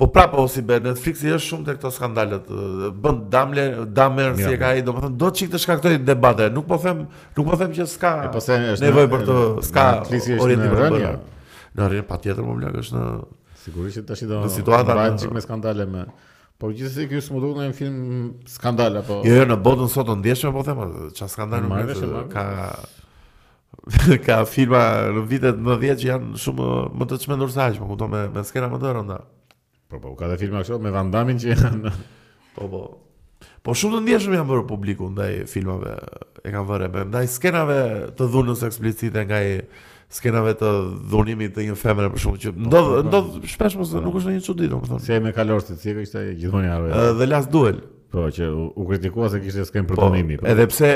[0.00, 2.48] Po prapë ose ber Netflixi është shumë tek këto skandalet,
[3.04, 6.64] bën Damler, Damer si e ka ai, domethënë do të çik të shkaktoj debate, nuk
[6.72, 7.04] po them,
[7.36, 8.40] nuk po them që s'ka po
[8.86, 9.36] nevojë për të
[9.68, 9.86] s'ka
[10.46, 11.12] orientim për rënia.
[11.76, 13.06] Në rënë patjetër po më blek është në
[13.62, 14.40] Sigurisht tash do.
[14.42, 14.94] Në situata
[15.36, 16.08] me skandale me
[16.62, 17.96] Por gjithsesi ky është një film
[18.46, 22.20] skandal apo Jo, jo, në botën sot të ndjeshme po them, ç'a skandal nuk është
[22.30, 22.44] ka
[24.26, 26.66] ka filma në vitet 90 që janë shumë
[27.00, 29.16] më të çmendur se aq, po kupton me me skena më të rënda.
[29.90, 31.92] Po po, ka dhe filma këto me Van Damme që janë
[32.54, 32.82] po po.
[33.66, 35.96] Po shumë të ndjeshëm janë bërë publiku ndaj filmave
[36.44, 37.80] e kanë vënë, ndaj skenave
[38.14, 39.58] të dhunës eksplicite nga ai
[40.12, 40.68] skenave të
[41.10, 43.04] dhunimit të një femre për shumë që po, ndodh po, po.
[43.08, 45.00] ndodh shpesh mos nuk është ndonjë çudi domethënë.
[45.06, 46.92] Si me kalorësit, si e kishte gjithmonë harroj.
[47.20, 47.78] Dhe last duel.
[48.12, 48.48] Po që
[48.82, 50.42] u kritikua se kishte skenë për dhunimin.
[50.42, 50.92] Po, edhe pse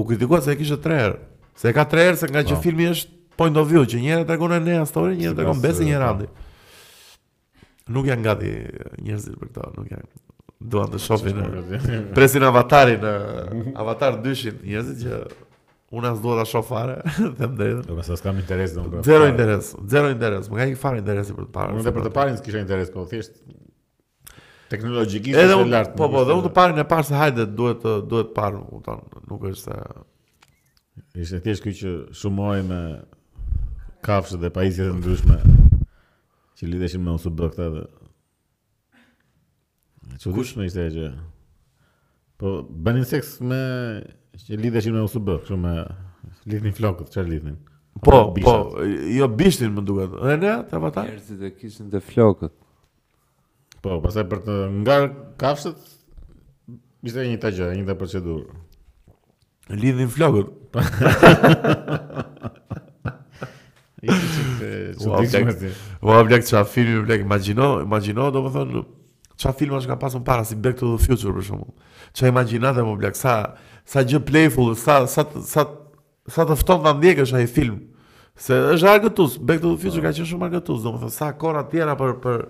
[0.00, 1.22] u kritikua se e kishte tre herë.
[1.62, 4.54] Se ka tre herë se nga që filmi është point of view që njëra tregon
[4.56, 6.26] në një story, njëra tregon besi një randi.
[7.94, 8.54] Nuk janë gati
[9.06, 10.06] njerëzit për këto, nuk janë.
[10.66, 11.42] Duan të shohin.
[12.16, 13.02] Presin avatarin,
[13.78, 15.20] avatar 2-shin, njerëzit që
[15.94, 16.94] Unë as duhet a shoh fare,
[17.38, 17.84] them drejtën.
[17.86, 19.02] Do të interes domun.
[19.06, 20.48] Zero interes, zero interes.
[20.50, 21.76] Më ka një fare interesi për të parë.
[21.78, 23.38] Unë për të parin s'kisha interes, po thjesht
[24.72, 25.92] teknologjikisht është lart.
[26.00, 29.04] Po po, dhe unë të parin e parë se hajde duhet duhet parë, u thon,
[29.30, 32.80] nuk është se ishte thjesht ky që shumoi me
[34.06, 35.38] kafshët dhe pajisje të ndryshme
[36.58, 37.86] që lidheshin me usb këta dhe.
[40.22, 41.12] Çudishme ishte ajo.
[42.40, 43.60] Po bënin seks me
[44.44, 45.72] që lidheshin me USB, kështu me
[46.52, 47.54] lidhin flokët, çfarë lidhin?
[48.04, 48.52] Po, po,
[49.16, 50.10] jo bishtin më duket.
[50.20, 52.52] Dhe ne, tham ata, njerëzit e kishin të flokët.
[53.80, 55.02] Po, pastaj për të ngar
[55.40, 55.80] kafshët
[57.08, 58.46] ishte një tajë, një të procedurë.
[59.80, 60.48] Lidhin flokët.
[66.04, 68.80] Ua, vlek të shafirë, vlek, imagino, imagino, do më thonë,
[69.42, 71.90] qa filma që ka pasën para, si Back to the Future, për shumë.
[72.16, 73.34] Qa imaginate më blakë, sa,
[73.84, 75.66] sa gjë playful, sa, sa, sa,
[76.36, 77.80] sa të fton të ndjekë është aje film.
[78.38, 81.30] Se është argëtus, Back to the Future ka qenë shumë argëtus, do më thënë, sa
[81.44, 82.42] kora tjera për, për,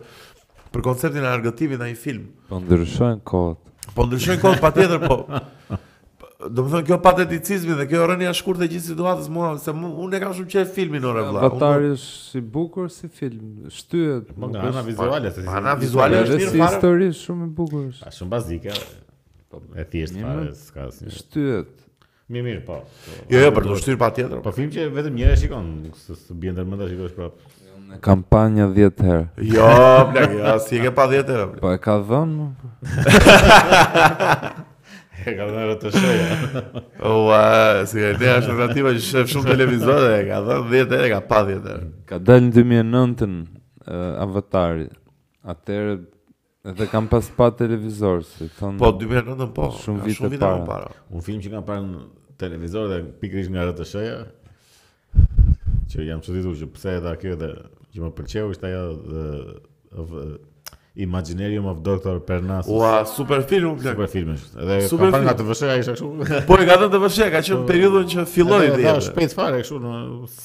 [0.74, 2.30] për konceptin e argëtimit në aje film.
[2.51, 3.93] Po ndryshojnë kohët.
[3.99, 5.20] Po ndryshojnë kohët pa tjetër, po.
[6.37, 9.70] do të thonë kjo pateticizmi dhe kjo rënia e shkurtë e gjithë situatës mua se
[9.72, 11.41] unë e kam shumë qejf filmin orë vëlla.
[11.49, 16.37] Avatari është si bukur si film, shtyhet po, nga ana vizuale, vizuale Ana vizuale është
[16.43, 17.84] mirë si histori shumë e bukur.
[17.95, 18.72] Është shumë bazike.
[19.49, 20.82] Po e thjesht fare s'ka
[21.16, 21.72] Shtyhet.
[22.28, 22.76] Mirë mirë po.
[23.32, 24.39] Jo jo për të shtyr patjetër.
[24.45, 25.66] Po film që vetëm njëra shikon,
[26.05, 27.39] s'u bën ndërmend as shikosh prapë.
[27.87, 29.39] Në kampanja 10 herë.
[29.47, 29.62] Jo,
[30.11, 31.62] blek, jo, si e ke pa 10 herë.
[31.62, 32.82] Po e ka dhënë.
[35.27, 36.99] e ka dhënë të shojë.
[37.91, 41.20] si e di, është aty që shef shumë televizore, e ka dhënë 10 herë, ka
[41.31, 44.85] pa 10 Ka dalë në 2009-ën eh, Avatar.
[45.53, 45.97] Atëherë
[46.72, 48.81] edhe kam pas pa televizor, si thonë.
[48.83, 49.70] Po 2009 po.
[49.85, 50.91] Shumë vite më para.
[51.12, 52.03] Un film që kam parë në
[52.41, 54.24] televizor dhe pikrisht nga RTS-ja.
[55.91, 57.53] Që jam çuditur që pse ata kanë dhe
[57.95, 60.31] që më pëlqeu ishte ajo
[60.99, 62.18] Imaginarium of Dr.
[62.24, 62.70] Pernasus.
[62.72, 63.92] Ua, super film, plak.
[63.94, 64.32] Super film.
[64.32, 66.47] Edhe super kam parë nga të vëshë isha kështu.
[66.49, 68.80] Po e gatën të ka qenë periudhën që filloi dhe.
[68.80, 69.99] Ja, shpejt fare kështu, në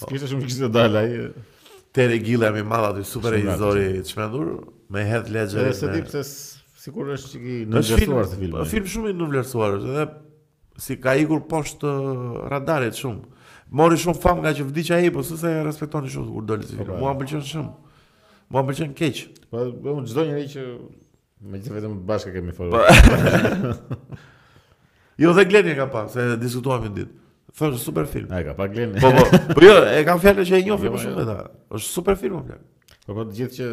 [0.10, 1.22] kishte shumë kishte dalë ai.
[1.95, 4.49] Tere Gilla me madh aty super historie të çmendur,
[4.95, 5.70] me Heath Ledger.
[5.70, 6.24] Edhe se di pse
[6.84, 8.49] sikur është i të filmi.
[8.49, 13.47] Është film shumë i ndërgjuar, edhe si ka ikur poshtë uh, radarit shumë.
[13.80, 16.70] Mori shumë fam nga që vdiq ai, po s'e respektoni shumë kur doli.
[16.76, 16.99] Po, po.
[17.06, 17.91] Mua pëlqen shumë.
[18.52, 19.20] Mua më përqenë keq.
[19.52, 20.26] Po, unë më gjdo
[20.56, 20.64] që...
[21.52, 22.76] Me që vetëm bashkë kemi folur.
[22.76, 23.97] Po.
[25.24, 27.18] jo, dhe Gleni e ka pa, se diskutuam një ditë.
[27.60, 28.30] Thosh super film.
[28.36, 28.99] A, e ka pa Gleni.
[29.02, 31.04] po, po, po, jo, e kam fjalën që e njofi jo, më jo.
[31.06, 31.38] shumë vetë.
[31.80, 32.62] është super film, më
[33.06, 33.68] Po, po, gjithë që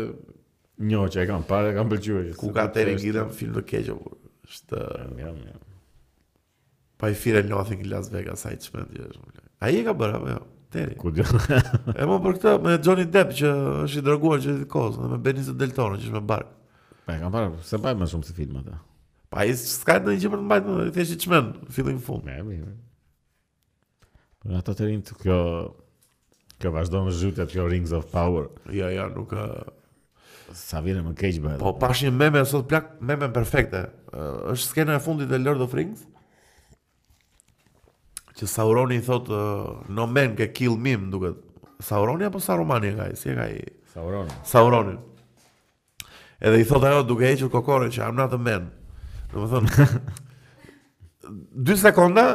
[0.91, 2.23] njo që e kam parë, e kam pëlqyve.
[2.41, 4.15] Ku ka të erin në film të keqë, po,
[4.49, 4.85] është...
[5.03, 5.67] Jam, jam, jam.
[7.03, 9.95] Pa i firë e njofi në Las Vegas, a i Ai A i e ka
[9.99, 10.39] bërë, apo jo?
[10.39, 10.47] Ja.
[10.73, 10.95] Teri.
[11.01, 11.25] Ku di?
[11.99, 13.53] e po për këtë me Johnny Depp që
[13.87, 16.51] është i dërguar gjithë kohës, dhe me Benicio del Toro që është me bark.
[17.09, 18.77] Pa, kam parë, se pa më shumë se filma atë.
[19.33, 22.29] Pa, i s'ka në një që për të mbajtë, i thjeshtë i qmen, fillin fund.
[22.29, 24.11] Me, me, me.
[24.45, 25.39] Për ato të rinë të kjo,
[26.61, 28.51] kjo vazhdo në zhjutë kjo Rings of Power.
[28.77, 29.33] Ja, ja, nuk...
[30.57, 31.61] Sa vire më keqë bëhet.
[31.65, 33.87] Po, pash një meme, sot plak, meme perfekte.
[34.13, 36.05] Uh, është skena e fundit e Lord of Rings
[38.39, 41.39] që Sauroni i thot uh, no men ke kill mim duket
[41.85, 43.53] Sauroni apo Saruman e gaj si e gaj
[43.93, 44.97] Sauroni Sauroni
[46.41, 48.71] edhe i thot ajo duke e që kokore që I'm not a man
[49.33, 51.35] në më thonë
[51.69, 52.29] dy sekonda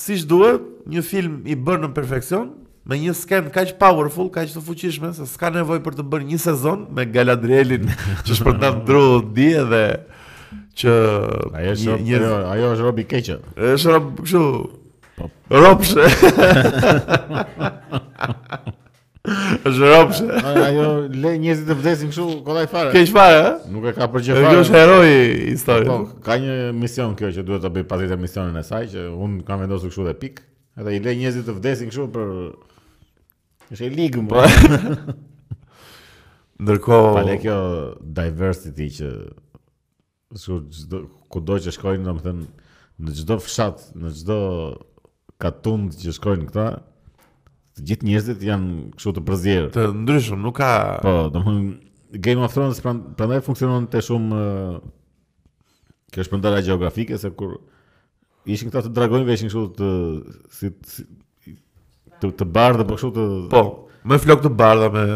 [0.00, 2.48] si që duhet një film i bërë në perfekcion
[2.90, 6.38] me një ka kaq powerful, kaq të fuqishme, se s'ka nevojë për të bërë një
[6.42, 7.84] sezon me Galadrielin
[8.26, 9.02] që shpërndan dru
[9.36, 9.82] di edhe
[10.80, 10.92] që
[11.60, 13.36] ajo është ajo është Robi Keqë.
[13.74, 14.78] Është
[15.20, 15.28] Po.
[15.52, 16.00] Ropshe.
[19.68, 20.26] Është ropshe.
[20.48, 20.86] Ai jo
[21.20, 22.92] le njerëzit të vdesin kështu kollaj fare.
[22.94, 23.48] Keq fare, ëh?
[23.58, 23.66] Eh?
[23.74, 24.52] Nuk e ka për çfarë.
[24.62, 25.18] është hero i
[25.52, 25.90] historisë.
[26.08, 29.04] Po, ka një mision kjo që duhet ta bëj pasi të misionin e saj që
[29.12, 30.40] un kam vendosur kështu dhe pik.
[30.80, 32.30] Edhe i le njerëzit të vdesin kështu për
[33.76, 34.32] është e ligë më.
[34.32, 35.16] Po.
[36.60, 37.58] Ndërkohë pale kjo
[38.20, 39.12] diversity që
[41.32, 42.48] kudo që shkojnë domethënë
[43.00, 44.36] në çdo fshat, në çdo
[45.42, 46.64] katund që shkojnë këta,
[47.78, 49.68] të gjithë njerëzit janë kështu të përzier.
[49.74, 50.70] Të ndryshëm, nuk ka
[51.00, 54.38] Po, domthonjë Game of Thrones pra- prandaj funksionon të shumë
[56.10, 57.56] kjo është prandaj gjeografike se kur
[58.50, 59.90] ishin këta të dragonëve ishin kështu të
[60.58, 61.54] si, si
[62.20, 63.64] të të bardhë po kështu të Po,
[64.10, 65.06] më flok të bardha me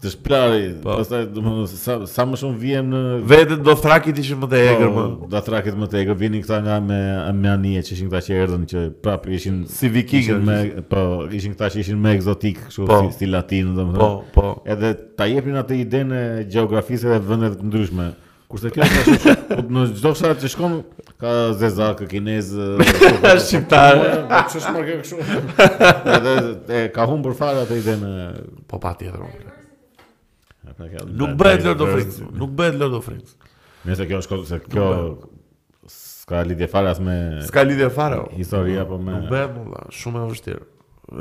[0.00, 4.16] Të shpërari, pastaj do të thonë sa sa më shumë vjen në vetë do thrakit
[4.22, 5.02] ishin më të egër më.
[5.34, 7.00] Do thrakit më të egër vinin këta nga me
[7.42, 10.56] me anije që ishin këta që erdhën që prapë ishin si vikingë me
[10.88, 11.02] po
[11.36, 14.00] ishin këta që ishin më egzotik kështu po, si stil latin domethënë.
[14.00, 14.52] Po, po.
[14.72, 18.06] Edhe ta jepnin atë idenë e gjeografisë dhe vende të ndryshme.
[18.54, 20.78] Kurse kjo është në çdo fshat që shkon
[21.20, 22.52] ka zezak kinez
[23.50, 24.00] shqiptar.
[24.32, 25.68] më shmarkë kështu.
[26.16, 28.14] Edhe ka humbur fare atë idenë.
[28.72, 29.28] Po patjetër.
[30.76, 33.34] Pra nuk bëhet Lord of Rings, nuk bëhet Lord of Rings.
[33.84, 34.88] Nëse kjo është se kjo
[36.24, 38.22] ska lidhje fare as me ska lidhje fare.
[38.38, 40.62] Historia po me Nuk bëhet, valla, shumë e vështirë.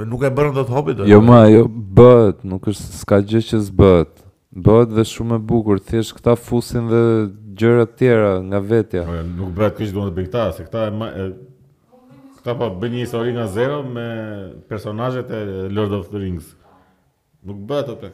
[0.10, 1.02] Nuk e bën dot hobbit.
[1.12, 4.16] Jo, më, jo, bëhet, nuk është ska gjë që s'bëhet.
[4.66, 7.02] Bëhet dhe shumë e bukur, thjesht këta fusin dhe
[7.60, 9.04] gjëra të tjera nga vetja.
[9.10, 11.12] Po, nuk bëhet kish duan të bëj këta, se këta e, ma,
[12.40, 14.08] këta po bën një histori nga zero me
[14.72, 15.44] personazhet e
[15.76, 16.48] Lord of the Rings.
[17.44, 18.14] Nuk bëhet atë.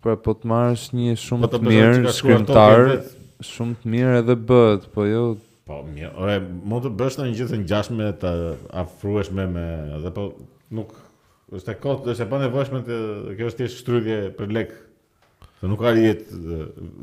[0.00, 2.90] Pra po të marrësh një shumë po të mirë shkrimtar,
[3.50, 5.22] shumë të mirë edhe bëhet, po jo.
[5.68, 8.34] Po mirë, ore, mund të bësh tani gjithë të ngjashme të
[8.84, 9.66] afruhesh me me,
[9.98, 10.28] edhe po
[10.78, 10.94] nuk
[11.58, 13.00] është e kot, është e pa nevojshme të
[13.38, 14.72] kjo është thjesht shtrydhje për lek.
[15.60, 16.22] Se nuk ka rrit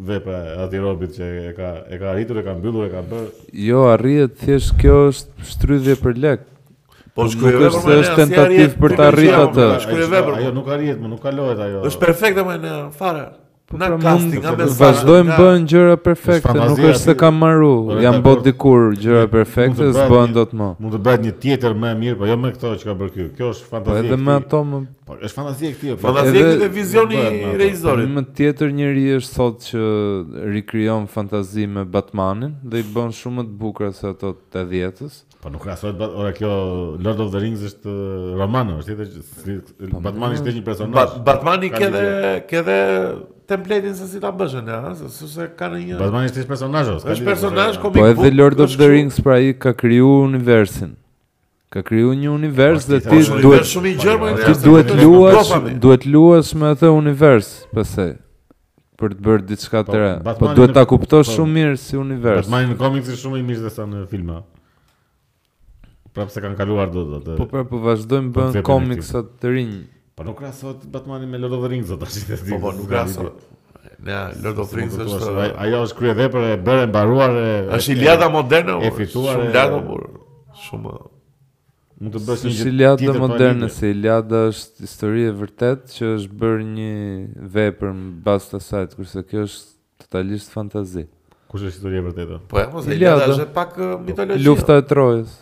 [0.09, 3.27] vepra aty robit që e ka e ka arritur, e ka mbyllur, e ka bërë.
[3.67, 6.47] Jo, arrihet thjesht kjo është shtrydhje për lek.
[7.17, 9.67] Po shkruaj vepër është, është tentativë për ta arritur atë.
[9.87, 10.37] Shkruaj vepër.
[10.41, 11.81] Ajo nuk arrihet, më nuk kalohet ajo.
[11.89, 13.25] Është perfekte më në fare.
[13.67, 14.75] Po, na pra, casting, nga me sa.
[14.79, 20.37] Vazdojmë bën gjëra perfekte, nuk është se kam marru, jam bot dikur gjëra perfekte, s'bën
[20.37, 20.69] dot më.
[20.85, 23.25] Mund të bëhet një tjetër më mirë, po jo me këto që ka bërë ky.
[23.41, 23.91] Kjo është fantazi.
[23.91, 25.95] Po edhe me ato më Po është fantazi e këtij.
[25.97, 26.01] Po.
[26.05, 28.09] Fantazi e këtij vizioni i regjisorit.
[28.15, 29.83] Më tjetër njëri është thotë që
[30.55, 35.11] rikrijon fantazi me Batmanin dhe i bën shumë më të bukur se ato të 80
[35.15, 36.49] s Po nuk ka sot, ora kjo
[36.97, 37.93] Lord of the Rings është
[38.41, 40.95] romano, është edhe Batman ishte një personazh.
[40.95, 42.77] Bat, Batman i kedhe kedhe
[43.49, 45.99] templetin se si ta bëshën, ne, ha, se ka në një.
[46.01, 46.89] Batman ishte një personazh.
[47.03, 47.99] Është personazh komik.
[48.01, 50.95] Po, po edhe Lord of the Rings pra i ka kriju universin.
[51.69, 55.53] Ka kriju një univers po, dhe ti duhet shumë i gjerë po, Duhet luash,
[55.85, 58.15] duhet luash me atë univers, pastaj
[58.97, 60.11] për të bërë diçka të re.
[60.33, 62.47] Po duhet ta kuptosh shumë mirë si univers.
[62.47, 64.41] Batman në komiks është shumë më i mirë se sa në filma
[66.17, 67.35] prapë se kanë kaluar do të...
[67.37, 69.75] Po prapë po vazhdojmë po bën komiksat të rinj.
[70.17, 72.55] Po nuk krasot Batmani me Lord of the Rings atë ashtë të po, ti.
[72.63, 73.43] Po nuk krasot.
[74.05, 75.33] Ne Lord of the Rings është...
[75.65, 77.51] Ajo është krye dhe për e bërë e mbaruar e...
[77.77, 79.49] është iliada moderne, e fituar e...
[79.49, 80.09] Shumë lada, por...
[80.15, 80.95] Po, shumë...
[81.97, 86.35] Mund të bësh një gjë tjetër moderne se Iliada është histori e vërtet që është
[86.43, 86.91] bërë një
[87.55, 91.07] vepër mbas të saj, kurse kjo është totalisht fantazi.
[91.49, 92.37] Kush është historia e vërtetë?
[92.53, 94.45] Po, mos Iliada është pak mitologji.
[94.45, 95.33] Lufta e Trojës.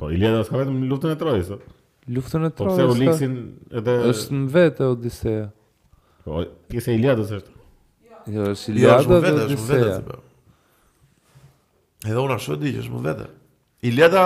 [0.00, 1.50] Po Iliada s'ka vetëm luftën e Trojës.
[2.16, 2.76] Luftën e Trojës.
[2.76, 3.34] Po pse Ulixin
[3.76, 5.42] edhe është në vetë Odiseja.
[6.24, 6.40] Po
[6.72, 7.52] pse Iliada është?
[8.32, 10.16] Jo, është Iliada vetë, është vetë po.
[12.08, 13.28] Edhe ona shoh është më vete.
[13.90, 14.24] Iliada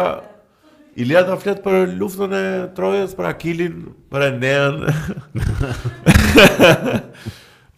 [1.02, 2.44] Iliada flet për luftën e
[2.76, 3.80] Trojës, për Akilin,
[4.14, 4.76] për Enean.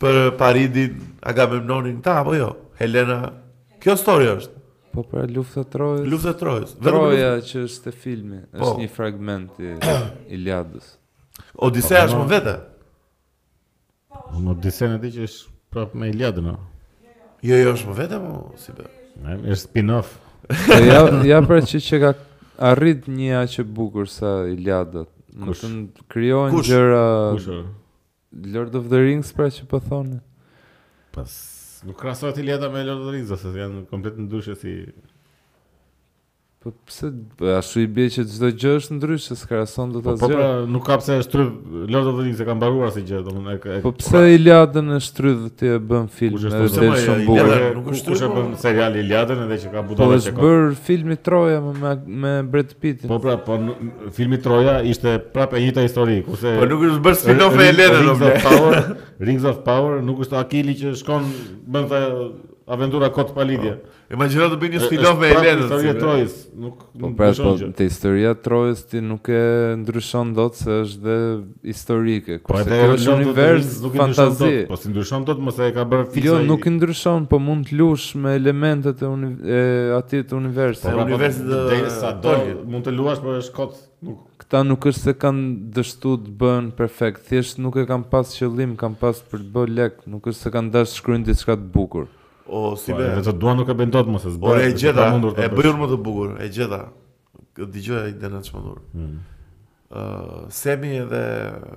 [0.05, 2.51] për Paridin, Agamemnonin, ta apo jo?
[2.76, 3.22] Helena,
[3.80, 4.53] kjo histori është.
[4.97, 7.51] Po për luftë të trojës Luftë të trojës Troja luft...
[7.51, 8.76] që është të filmi është po.
[8.80, 9.74] një fragment i
[10.38, 10.86] Iliadës
[11.66, 12.55] Odisea po, është më po, vete
[14.09, 18.20] po, Në Odisea në ti që është prapë me Iliadën Jo, jo është më vete
[18.22, 18.88] më po, si be
[19.24, 20.14] Në e është spin-off
[20.80, 22.12] ja, ja për që që ka
[22.72, 27.05] arrit një a që bukur sa Iliadët Më të në kryojnë gjëra
[28.57, 30.22] Lord of the Rings pra që pëthoni
[31.16, 31.36] Pas
[31.85, 34.77] Nuk krasohet i leta me Lord of the Rings, ose janë komplet ndryshe si
[36.67, 37.07] Po pse
[37.37, 40.23] po ashtu i bie që çdo gjë është ndryshe, s'ka rason do ta zgjidh.
[40.35, 41.53] Po, po pra, nuk ka pse e shtryd
[41.95, 45.45] Lord of the Rings e mbaruar si gjë, domun e Po pse Iliadën e shtryd
[45.61, 46.71] ti e bën film me dhe
[47.05, 47.69] shumë burrë.
[47.77, 48.59] Nuk është kush e bën po.
[48.64, 50.01] serial Iliadën edhe që ka edhe çka.
[50.03, 51.95] Po është bër filmi Troja me
[52.27, 53.07] me Brad Pitt.
[53.14, 53.61] Po pra, po
[54.19, 58.11] filmi Troja ishte prapë e njëjta histori, kurse Po nuk është bërë spin-off e Iliadës,
[58.11, 58.93] domun.
[59.31, 61.31] Rings of Power nuk është Akili që shkon
[61.79, 61.87] bën
[62.67, 63.77] aventura kot palidhje.
[63.79, 64.14] Po.
[64.14, 65.62] Imagjino të bëni një spin-off me Helenën.
[65.62, 65.99] Historia e pra.
[66.07, 69.41] Trojës, nuk po, nuk pra, po pres, po, të historia e Trojës ti nuk e
[69.83, 71.17] ndryshon dot se është dhe
[71.71, 72.41] historike.
[72.49, 74.53] Po edhe kjo është univers nuk fantazi.
[74.71, 76.27] po si ndryshon dot mos e ka bërë fiksa.
[76.31, 79.33] Jo, nuk i ndryshon, po mund të lush me elementet e, uni...
[79.99, 80.91] atij të universit.
[80.91, 81.69] Po universi do
[82.27, 83.83] të mund të luash por është kot.
[84.07, 88.34] Nuk këta nuk është se kanë dështu të bëhen perfekt, thjesht nuk e kanë pas
[88.37, 91.57] qëllim, kanë pas për të bërë lek, nuk është se kanë dashur të shkruajnë diçka
[91.57, 92.07] të bukur.
[92.49, 93.09] O si po, be.
[93.18, 94.61] Vetë dua nuk e bën dot mos e zbraj.
[94.61, 95.09] Ore gjeta.
[95.43, 96.83] E bëjur më të bukur, e gjeta.
[97.59, 98.83] Dëgjoj ai dënat çmendur.
[98.93, 99.14] Hmm.
[99.91, 101.23] Ëh, Semi dhe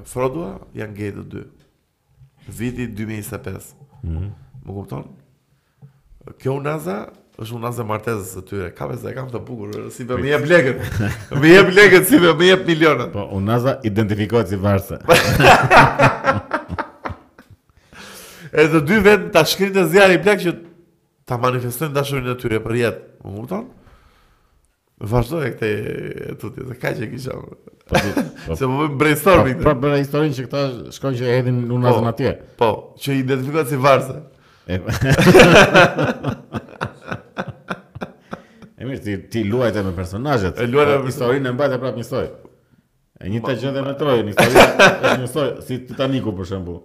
[0.09, 1.45] Frodua janë gjetë të dy.
[2.59, 3.71] Viti 2025.
[4.03, 4.29] Mhm.
[4.65, 5.09] Më kupton?
[6.41, 6.99] Kjo unaza
[7.39, 8.69] është unaza e martesës së tyre.
[8.75, 10.85] Ka vezë e kam të bukur, si më jep lekët.
[11.41, 13.13] Më jep lekët si më jep milionat.
[13.15, 14.99] Po unaza identifikohet si varse.
[18.51, 20.51] E të dy vetë të shkrit në zjarë i plek që
[21.29, 23.01] të manifestojnë të shumë tyre për jetë.
[23.21, 23.69] Më më tonë,
[25.11, 25.67] vazhdoj e këte
[26.31, 27.43] e tutje, dhe ka që e kisha po,
[28.57, 29.55] Se më bëjmë brainstorming.
[29.59, 30.03] Po, pra pra bërë e
[30.39, 30.61] që këta
[30.97, 32.31] shkojnë që edhin në në nazën po, atje.
[32.63, 32.69] Po,
[33.03, 34.17] që i identifikojnë varse.
[34.69, 34.71] i
[38.79, 40.59] E mirë, ti luajte me personajet.
[40.59, 41.07] E luajt e me
[41.49, 42.27] e mbajt prapë një stoj.
[43.19, 44.73] E një të gjëndë e me trojë, një historin
[45.03, 46.75] e një stoj, si Titanicu për shëmbu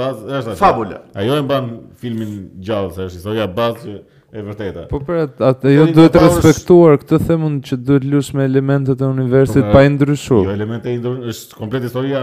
[0.00, 1.00] bazë është Fabula.
[1.18, 1.70] Ajo e bën
[2.00, 3.94] filmin gjallë se është historia bazë që
[4.34, 4.84] e vërteta.
[4.90, 9.02] Po për atë, jo duhet të respektuar këtë themun që duhet të lësh me elementet
[9.04, 10.46] e universit pa i ndryshuar.
[10.48, 12.22] Jo elemente i ndryshuar, është komplet historia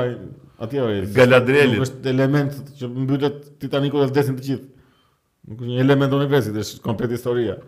[0.62, 1.80] aty e Galadrielit.
[1.82, 4.66] Nuk është element që mbytet Titanicu dhe vdesin të gjithë.
[5.52, 7.60] Nuk është një element i universit, është komplet historia.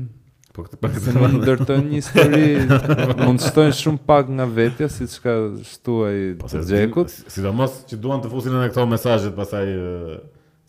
[0.54, 2.50] Po, këtë përkët ndërtojnë një histori.
[3.24, 5.36] mund në shtojnë shumë pak nga vetja, si që ka
[5.72, 7.14] shtuaj të po, gjekut.
[7.34, 9.66] Si mos që duan të fusin e në këto mesajët, pasaj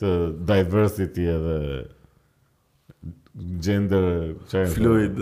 [0.00, 0.12] të
[0.52, 1.56] diversity edhe
[3.64, 4.06] gender,
[4.72, 5.18] fluid.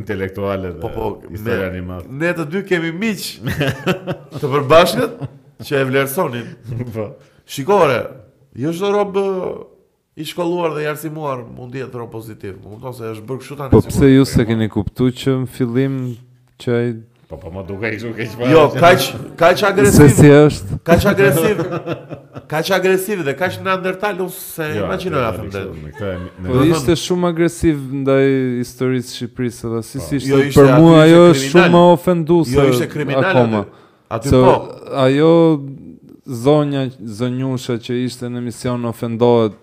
[0.00, 3.28] intelektuale dhe po, po, historia Ne të dy kemi miq
[4.34, 5.14] të përbashkët
[5.68, 6.48] që e vlerësonin.
[6.96, 7.04] Po.
[7.52, 8.00] Shikore,
[8.58, 9.20] ju jo është rob
[10.18, 12.56] i shkolluar dhe i arsimuar, mund jetë rob pozitiv.
[12.64, 13.72] Mund se është bërë kështu tani.
[13.76, 14.80] Po pse ju se keni po.
[14.80, 15.98] kuptuar që në fillim
[16.64, 16.88] që ai
[17.30, 20.08] Po po më duhet të ke Jo, kaç kaç agresiv.
[20.18, 20.78] Si është?
[20.88, 21.60] Kaç agresiv.
[22.50, 26.10] Kaç agresiv dhe kaç ndërtal ose jo, imagjino ja them dhe.
[26.48, 28.26] Po ishte shumë agresiv ndaj
[28.64, 30.08] historisë së Shqipërisë, dhe si po.
[30.08, 32.56] si ishte jo, për mua ajo është shumë më ofenduese.
[32.58, 33.64] Jo ishte kriminal atë.
[34.18, 34.58] Aty po.
[35.06, 35.30] Ajo
[36.42, 36.82] zonja
[37.20, 39.54] zonjusha që ishte në emision ofendohet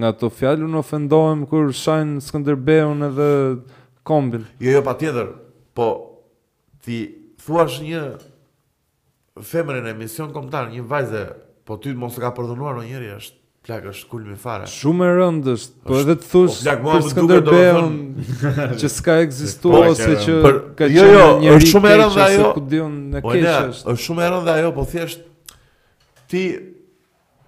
[0.00, 3.30] nga ato fjalë, unë ofendohem kur shajnë Skënderbeun edhe
[4.02, 4.48] kombin.
[4.58, 5.36] Jo, jo patjetër.
[5.72, 5.86] Po,
[6.86, 6.98] ti
[7.46, 8.02] thuash një
[9.48, 11.22] femër në emision kombëtar, një vajzë,
[11.66, 14.64] po ty mos e ka në ndonjëri është Plak është kulmi fare.
[14.66, 19.20] Shumë e rëndë është, po edhe të thush po, për mua më duket që s'ka
[19.22, 22.48] ekzistuar po, ose që ka jo, qenë jo, jo, një është shumë e rëndë ajo.
[22.96, 23.92] në po, keq është.
[23.92, 25.22] Është shumë e rëndë ajo, po thjesht
[26.32, 26.42] ti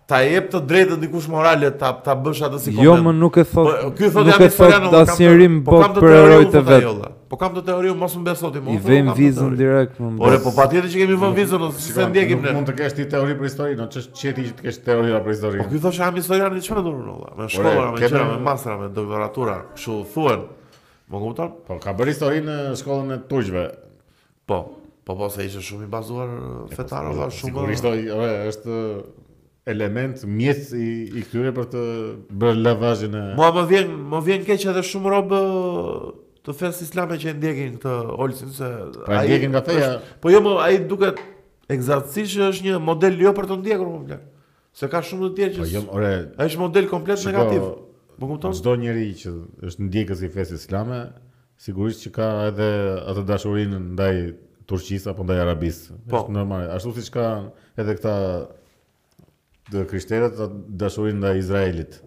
[0.07, 2.87] ta jep të drejtën dikush morale ta ta bësh atë si komplet.
[2.87, 3.75] Jo, më nuk e thot.
[3.75, 6.91] Po ky thotë jam historian, nuk kam bot për heroin të vet.
[7.35, 8.77] Po kam të teori unë mos më bëj sot i mund.
[8.77, 10.11] I vëm vizën direkt më.
[10.23, 12.53] Ore po patjetër që kemi vënë vizën ose se ndjekim ne.
[12.55, 15.35] Mund të kesh ti teori për historinë, no, ç'është çeti që të kesh teori për
[15.35, 15.67] historinë.
[15.67, 17.33] Po ju thosh jam historian në çfarë dorë nova?
[17.35, 18.15] Me shkolla, me çfarë?
[18.15, 20.45] Kemë me masra, me doktoratura, kështu thuan.
[21.11, 21.53] Po kupton?
[21.67, 23.67] Po ka bërë historinë në shkollën e turqëve.
[24.47, 24.61] Po.
[25.05, 26.31] Po po se ishte shumë i bazuar
[26.71, 27.51] fetar ose shumë.
[27.51, 28.79] Sigurisht, ore është
[29.75, 30.87] element mjet i,
[31.19, 31.83] i këtyre për të
[32.31, 35.31] bërë lavazhin e Mo vjen, më vjen keq edhe shumë rob
[36.45, 38.69] të fesë islame që e ndjekin këtë olësin, se...
[39.07, 39.89] Pra e ndjekin nga feja...
[40.21, 41.23] Po jo, më, po, aji duket
[41.73, 44.31] egzatësishë është një model jo për të ndjekur, po më vlerë.
[44.77, 45.83] Se ka shumë të tjerë që...
[45.89, 46.11] Po jo,
[46.45, 47.69] është model komplet shiko, negativ.
[48.19, 48.59] Më kumëton?
[48.61, 49.33] Zdo njeri që
[49.71, 51.01] është ndjekës i fesë islame,
[51.69, 52.69] sigurisht që ka edhe
[53.15, 54.15] atë dashurinë ndaj
[54.69, 55.97] Turqisë apo ndaj Arabisë.
[56.13, 56.27] Po.
[56.33, 57.29] Në marë, ashtu si që ka
[57.83, 58.15] edhe këta
[59.73, 60.39] dhe krishterët
[60.81, 62.01] dashurinë ndaj Izraelit.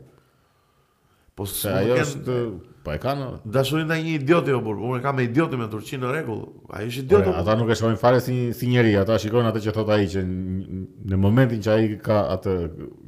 [1.37, 2.39] Po se ajo është...
[2.87, 3.25] Po e kanë.
[3.51, 6.43] Dashurin tani një idiot jo burr, unë kam me idiotë me turqin në rregull.
[6.71, 7.25] Ai është idiot.
[7.27, 10.05] Ja, ata nuk e shohin fare si si njerëj, ata shikojnë atë që thot ai
[10.13, 12.53] që në momentin që ai ka atë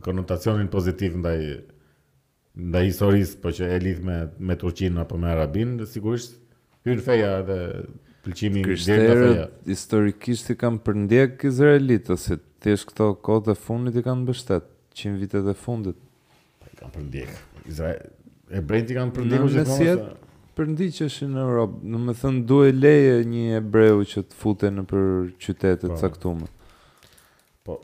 [0.04, 1.38] konotacionin pozitiv ndaj
[2.60, 4.18] ndaj historisë, por që e lidh me
[4.52, 6.36] me turqin apo me arabin, sigurisht
[6.84, 7.60] hyn feja edhe
[8.28, 9.48] pëlqimi i drejtë feja.
[9.72, 12.28] Historikisht i kanë përndjek izraelitës,
[12.60, 14.68] thjesht këto kohë të fundit i kanë mbështet,
[15.00, 16.04] 100 vitet e fundit.
[16.68, 17.44] Ai i kanë përndjek.
[17.70, 18.08] Izrael
[18.50, 21.76] E brendi kanë përndiku që të Në përndi që është në Europë.
[21.94, 25.04] Në më thënë, duhe leje një ebreu që të fute në për
[25.46, 25.92] qytetet pa.
[25.94, 26.00] Po.
[26.08, 26.48] caktume.
[27.68, 27.78] Po,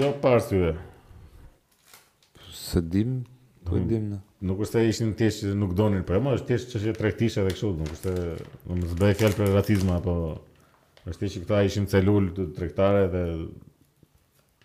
[0.00, 0.72] jo parë të
[2.62, 3.14] Se dim,
[3.66, 4.18] po e dim në.
[4.50, 6.78] Nuk është e ishin tjesh që nuk donin, po e jo, ma është tjesh që
[6.80, 8.28] është trektisha dhe këshu, nuk është e...
[8.70, 10.14] Në më zbej fjallë për ratizma, po...
[11.08, 13.24] është tjesh që këta ishin celullë të trektare dhe...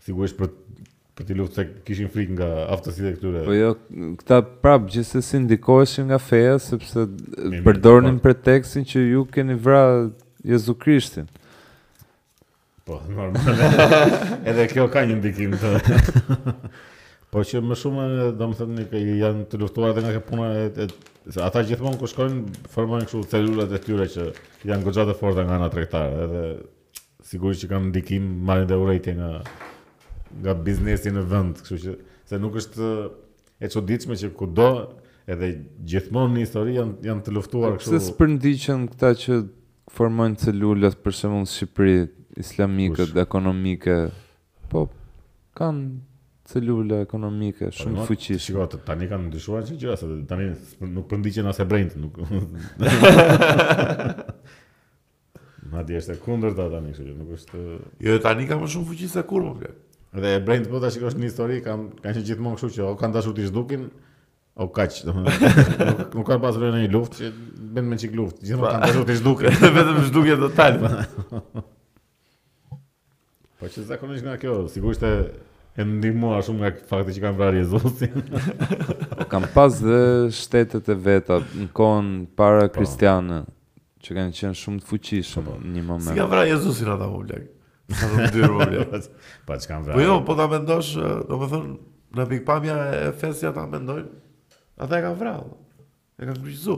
[0.07, 0.52] Sigurisht për
[1.18, 3.41] për t'i luftë se kishin frikë nga aftësit e këtyre.
[3.48, 3.72] Po jo,
[4.22, 7.07] këta prap gjithsesi ndikoheshin nga feja sepse
[7.65, 8.27] përdornin po.
[8.27, 10.03] pretekstin që ju keni vrarë
[10.52, 11.26] Jezu Krishtin.
[12.88, 13.34] Po, normal.
[14.48, 15.72] edhe kjo ka një ndikim të.
[17.34, 18.06] po që më shumë
[18.38, 21.65] do të thënë që janë të luftuar dhe nga kjo puna e, e se ata
[21.68, 24.27] gjithmonë ku shkojnë formojnë kështu cellulat e tyre që
[24.69, 26.23] janë e forta nga ana trektarë.
[26.27, 26.45] edhe
[27.27, 29.31] sigurisht që kanë ndikim marrin dhe urrejtje nga
[30.41, 31.95] nga biznesi në vend, kështu që
[32.30, 32.90] se nuk është
[33.64, 34.68] e çuditshme që kudo
[35.28, 35.52] edhe
[35.90, 37.95] gjithmonë në histori janë janë të luftuar kështu.
[37.99, 39.40] Se spërndiqen këta që
[39.98, 41.98] formojnë celulat për shembull në Shqipëri
[42.44, 43.98] islamike, ekonomike.
[44.72, 44.88] Po
[45.58, 45.88] kanë
[46.48, 48.44] celula ekonomike po, shumë po, të fuqishme.
[48.44, 50.49] Shiko, tani kanë ndryshuar çdo gjë, se tani
[50.94, 52.22] nuk përndiqen as e brend, nuk.
[55.68, 57.64] Madje është e kundërta tani, kështu që nuk është.
[58.06, 59.74] Jo, tani ka më shumë fuqi se kur më
[60.22, 63.18] Dhe e brejnë të përta një histori, kam, kanë që gjithmonë këshu që o kanë
[63.19, 63.84] dashur të shdukin,
[64.57, 67.30] o kaq, do më nuk, nuk ka pasur në një luft, që
[67.76, 69.57] bëndë me qik luft, gjithmonë kanë dashur t'i shdukin.
[69.77, 70.80] Vetëm shdukje të talë.
[70.84, 71.65] Po.
[73.61, 75.14] po që zakonisht nga kjo, sigurisht e
[75.77, 79.11] e ndihmua shumë nga fakti që kanë vrarë Jezusin.
[79.11, 79.99] o po kam pas dhe
[80.34, 82.80] shtetet e veta, në kohën para po.
[82.80, 83.44] kristianë,
[84.02, 86.10] që kanë qenë shumë të fuqishëm në një moment.
[86.10, 87.44] Si kanë vrarë Jezusin ata, më
[87.88, 88.99] ndyrë më vjetë.
[89.47, 89.97] Pa që kam vrarë.
[89.99, 90.93] Po jo, po ta mendosh,
[91.30, 91.76] do më thënë,
[92.18, 94.09] në pikpamja e fesja ta mendojnë,
[94.84, 95.45] atë e kam vrarë.
[96.19, 96.77] E kam kryqëzu.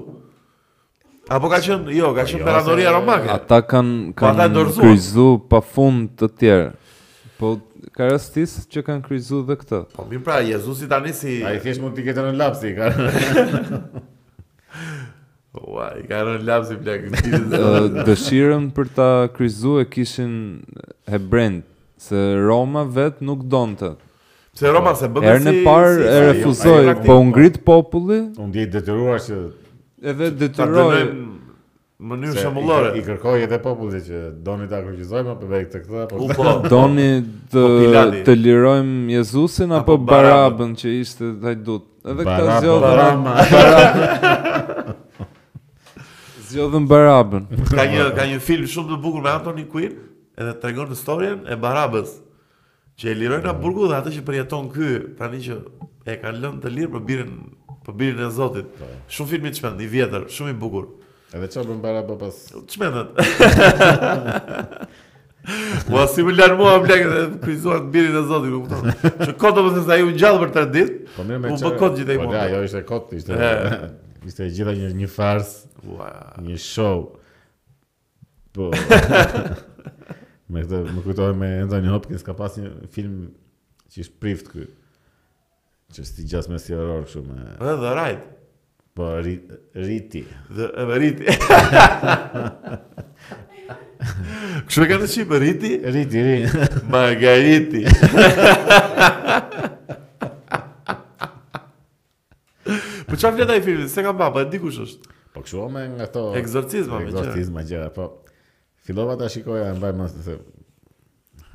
[1.30, 3.32] Apo ka qenë, jo, ka qenë imperatoria po jo, romake.
[3.34, 6.70] Ata kanë po kanë kan kryqëzu pa fund të tjerë.
[7.40, 7.56] Po
[7.96, 9.82] ka rastis që kanë kryqëzu dhe këtë.
[9.96, 12.94] Po mirë pra, Jezusi tani si Ai thjesht mund të ketë në lapsi, ka.
[15.58, 17.08] Ua, i ka rënë lapsi plak.
[18.08, 20.34] Dëshirën për ta kryzu e kishin
[21.10, 21.64] Hebrend,
[21.98, 23.96] se Roma vet nuk donte.
[24.60, 25.32] Se Roma se bënë si...
[25.34, 28.20] Erë në parë e refuzoj, jo, po ngrit populli...
[28.38, 29.40] Unë djejtë detyruar që...
[30.12, 31.10] Edhe detyruar...
[32.00, 32.92] mënyrë shëmullore.
[33.00, 36.06] I, kërkoj edhe populli që doni ta akrëgjizoj më përbej të këta...
[36.14, 36.56] Po, po.
[36.76, 37.10] doni
[37.52, 41.90] të, po, të lirojmë Jezusin apo, barabën, që ishte të hajdut.
[42.10, 44.96] Edhe këta zjo Barabën, barabën.
[46.50, 47.46] zgjodhën Barabën.
[47.74, 49.98] Ka një ka një film shumë të bukur me Anthony Quinn,
[50.40, 52.16] edhe tregon të historinë e Barabës.
[53.00, 54.90] Që e lirojnë nga burgu dhe atë që përjeton ky,
[55.20, 55.60] tani që
[56.10, 57.36] e kanë lënë të lirë për birin
[57.86, 58.72] për birin e Zotit.
[58.78, 58.90] Po.
[59.16, 60.90] Shumë film i çmend, i vjetër, shumë i bukur.
[61.32, 62.42] Edhe çfarë bën Barabë pas?
[62.74, 63.14] Çmendat.
[65.88, 69.24] Po si më lan mua dhe të të birin e Zotit, kupton.
[69.24, 71.00] Që kodo më thënë sa ai u gjallë për 3 ditë.
[71.16, 71.82] Po mirë me çfarë?
[71.82, 72.20] Po ai.
[72.26, 74.06] Po ajo ishte kodo, ishte.
[74.28, 75.52] Ishte gjitha një, një farës,
[75.88, 76.40] wow.
[76.44, 76.98] një show.
[78.56, 78.64] Po,
[80.52, 83.16] me, këtë, me kujtoj me Anthony Hopkins, ka pas një film
[83.90, 84.70] që ishtë prift kërë.
[85.96, 87.38] Që i gjas me si eror kështu me...
[87.62, 88.22] Dhe dhe rajt.
[89.00, 90.22] Po, rriti.
[90.54, 91.26] Dhe dhe rriti.
[94.70, 95.72] Kështu e ka në qipë, rriti?
[95.92, 96.52] Rriti, rriti.
[96.94, 97.02] Ma
[103.20, 103.88] çfarë vjet ai filmi?
[103.92, 105.06] Se ka baba, e di kush është.
[105.36, 108.06] Po kshu me ato egzorcizma, me egzorcizma gjëra, po.
[108.86, 110.38] Fillova ta shikoja e mbaj mos se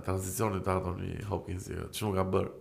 [0.04, 2.54] Transicionit të ato një Hopkinsi, që nuk ka bërë.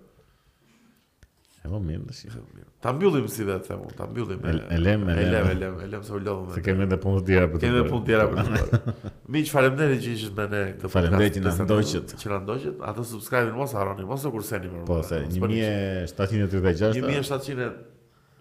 [1.63, 2.41] E po mirë, dhe shifë.
[2.83, 4.41] Ta mbyllim si dhe të ta mbyllim.
[4.51, 5.27] E, e lem, e lem.
[5.27, 6.53] E lem, e lem, se u lodhëm.
[6.57, 8.39] Se kemi edhe punë të tjera për të Kemi edhe punë të tjera për të
[8.53, 8.73] bërë.
[9.29, 9.85] Mi që farem që
[10.17, 10.95] ishët me ne këtë podcast.
[10.97, 12.09] Farem që në ndoqët.
[12.19, 14.79] Që në ndoqët, atë subscribe-in mos aroni, mos e kurseni më.
[14.91, 17.71] Po, se, 1736.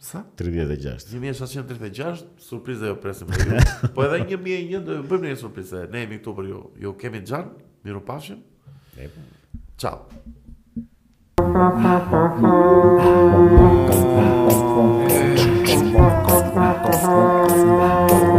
[0.01, 0.23] Sa?
[0.41, 1.05] 36.
[1.21, 3.61] 1736, surprize jo presim për
[3.93, 6.59] Po edhe 1001 do bëjmë një bëjmë Ne jemi këtu për ju.
[6.81, 7.53] Ju kemi gjanë,
[7.85, 8.39] miru pafshim.
[8.97, 9.03] Ne
[9.81, 10.07] Ciao.
[11.53, 12.47] Thank
[18.23, 18.30] you.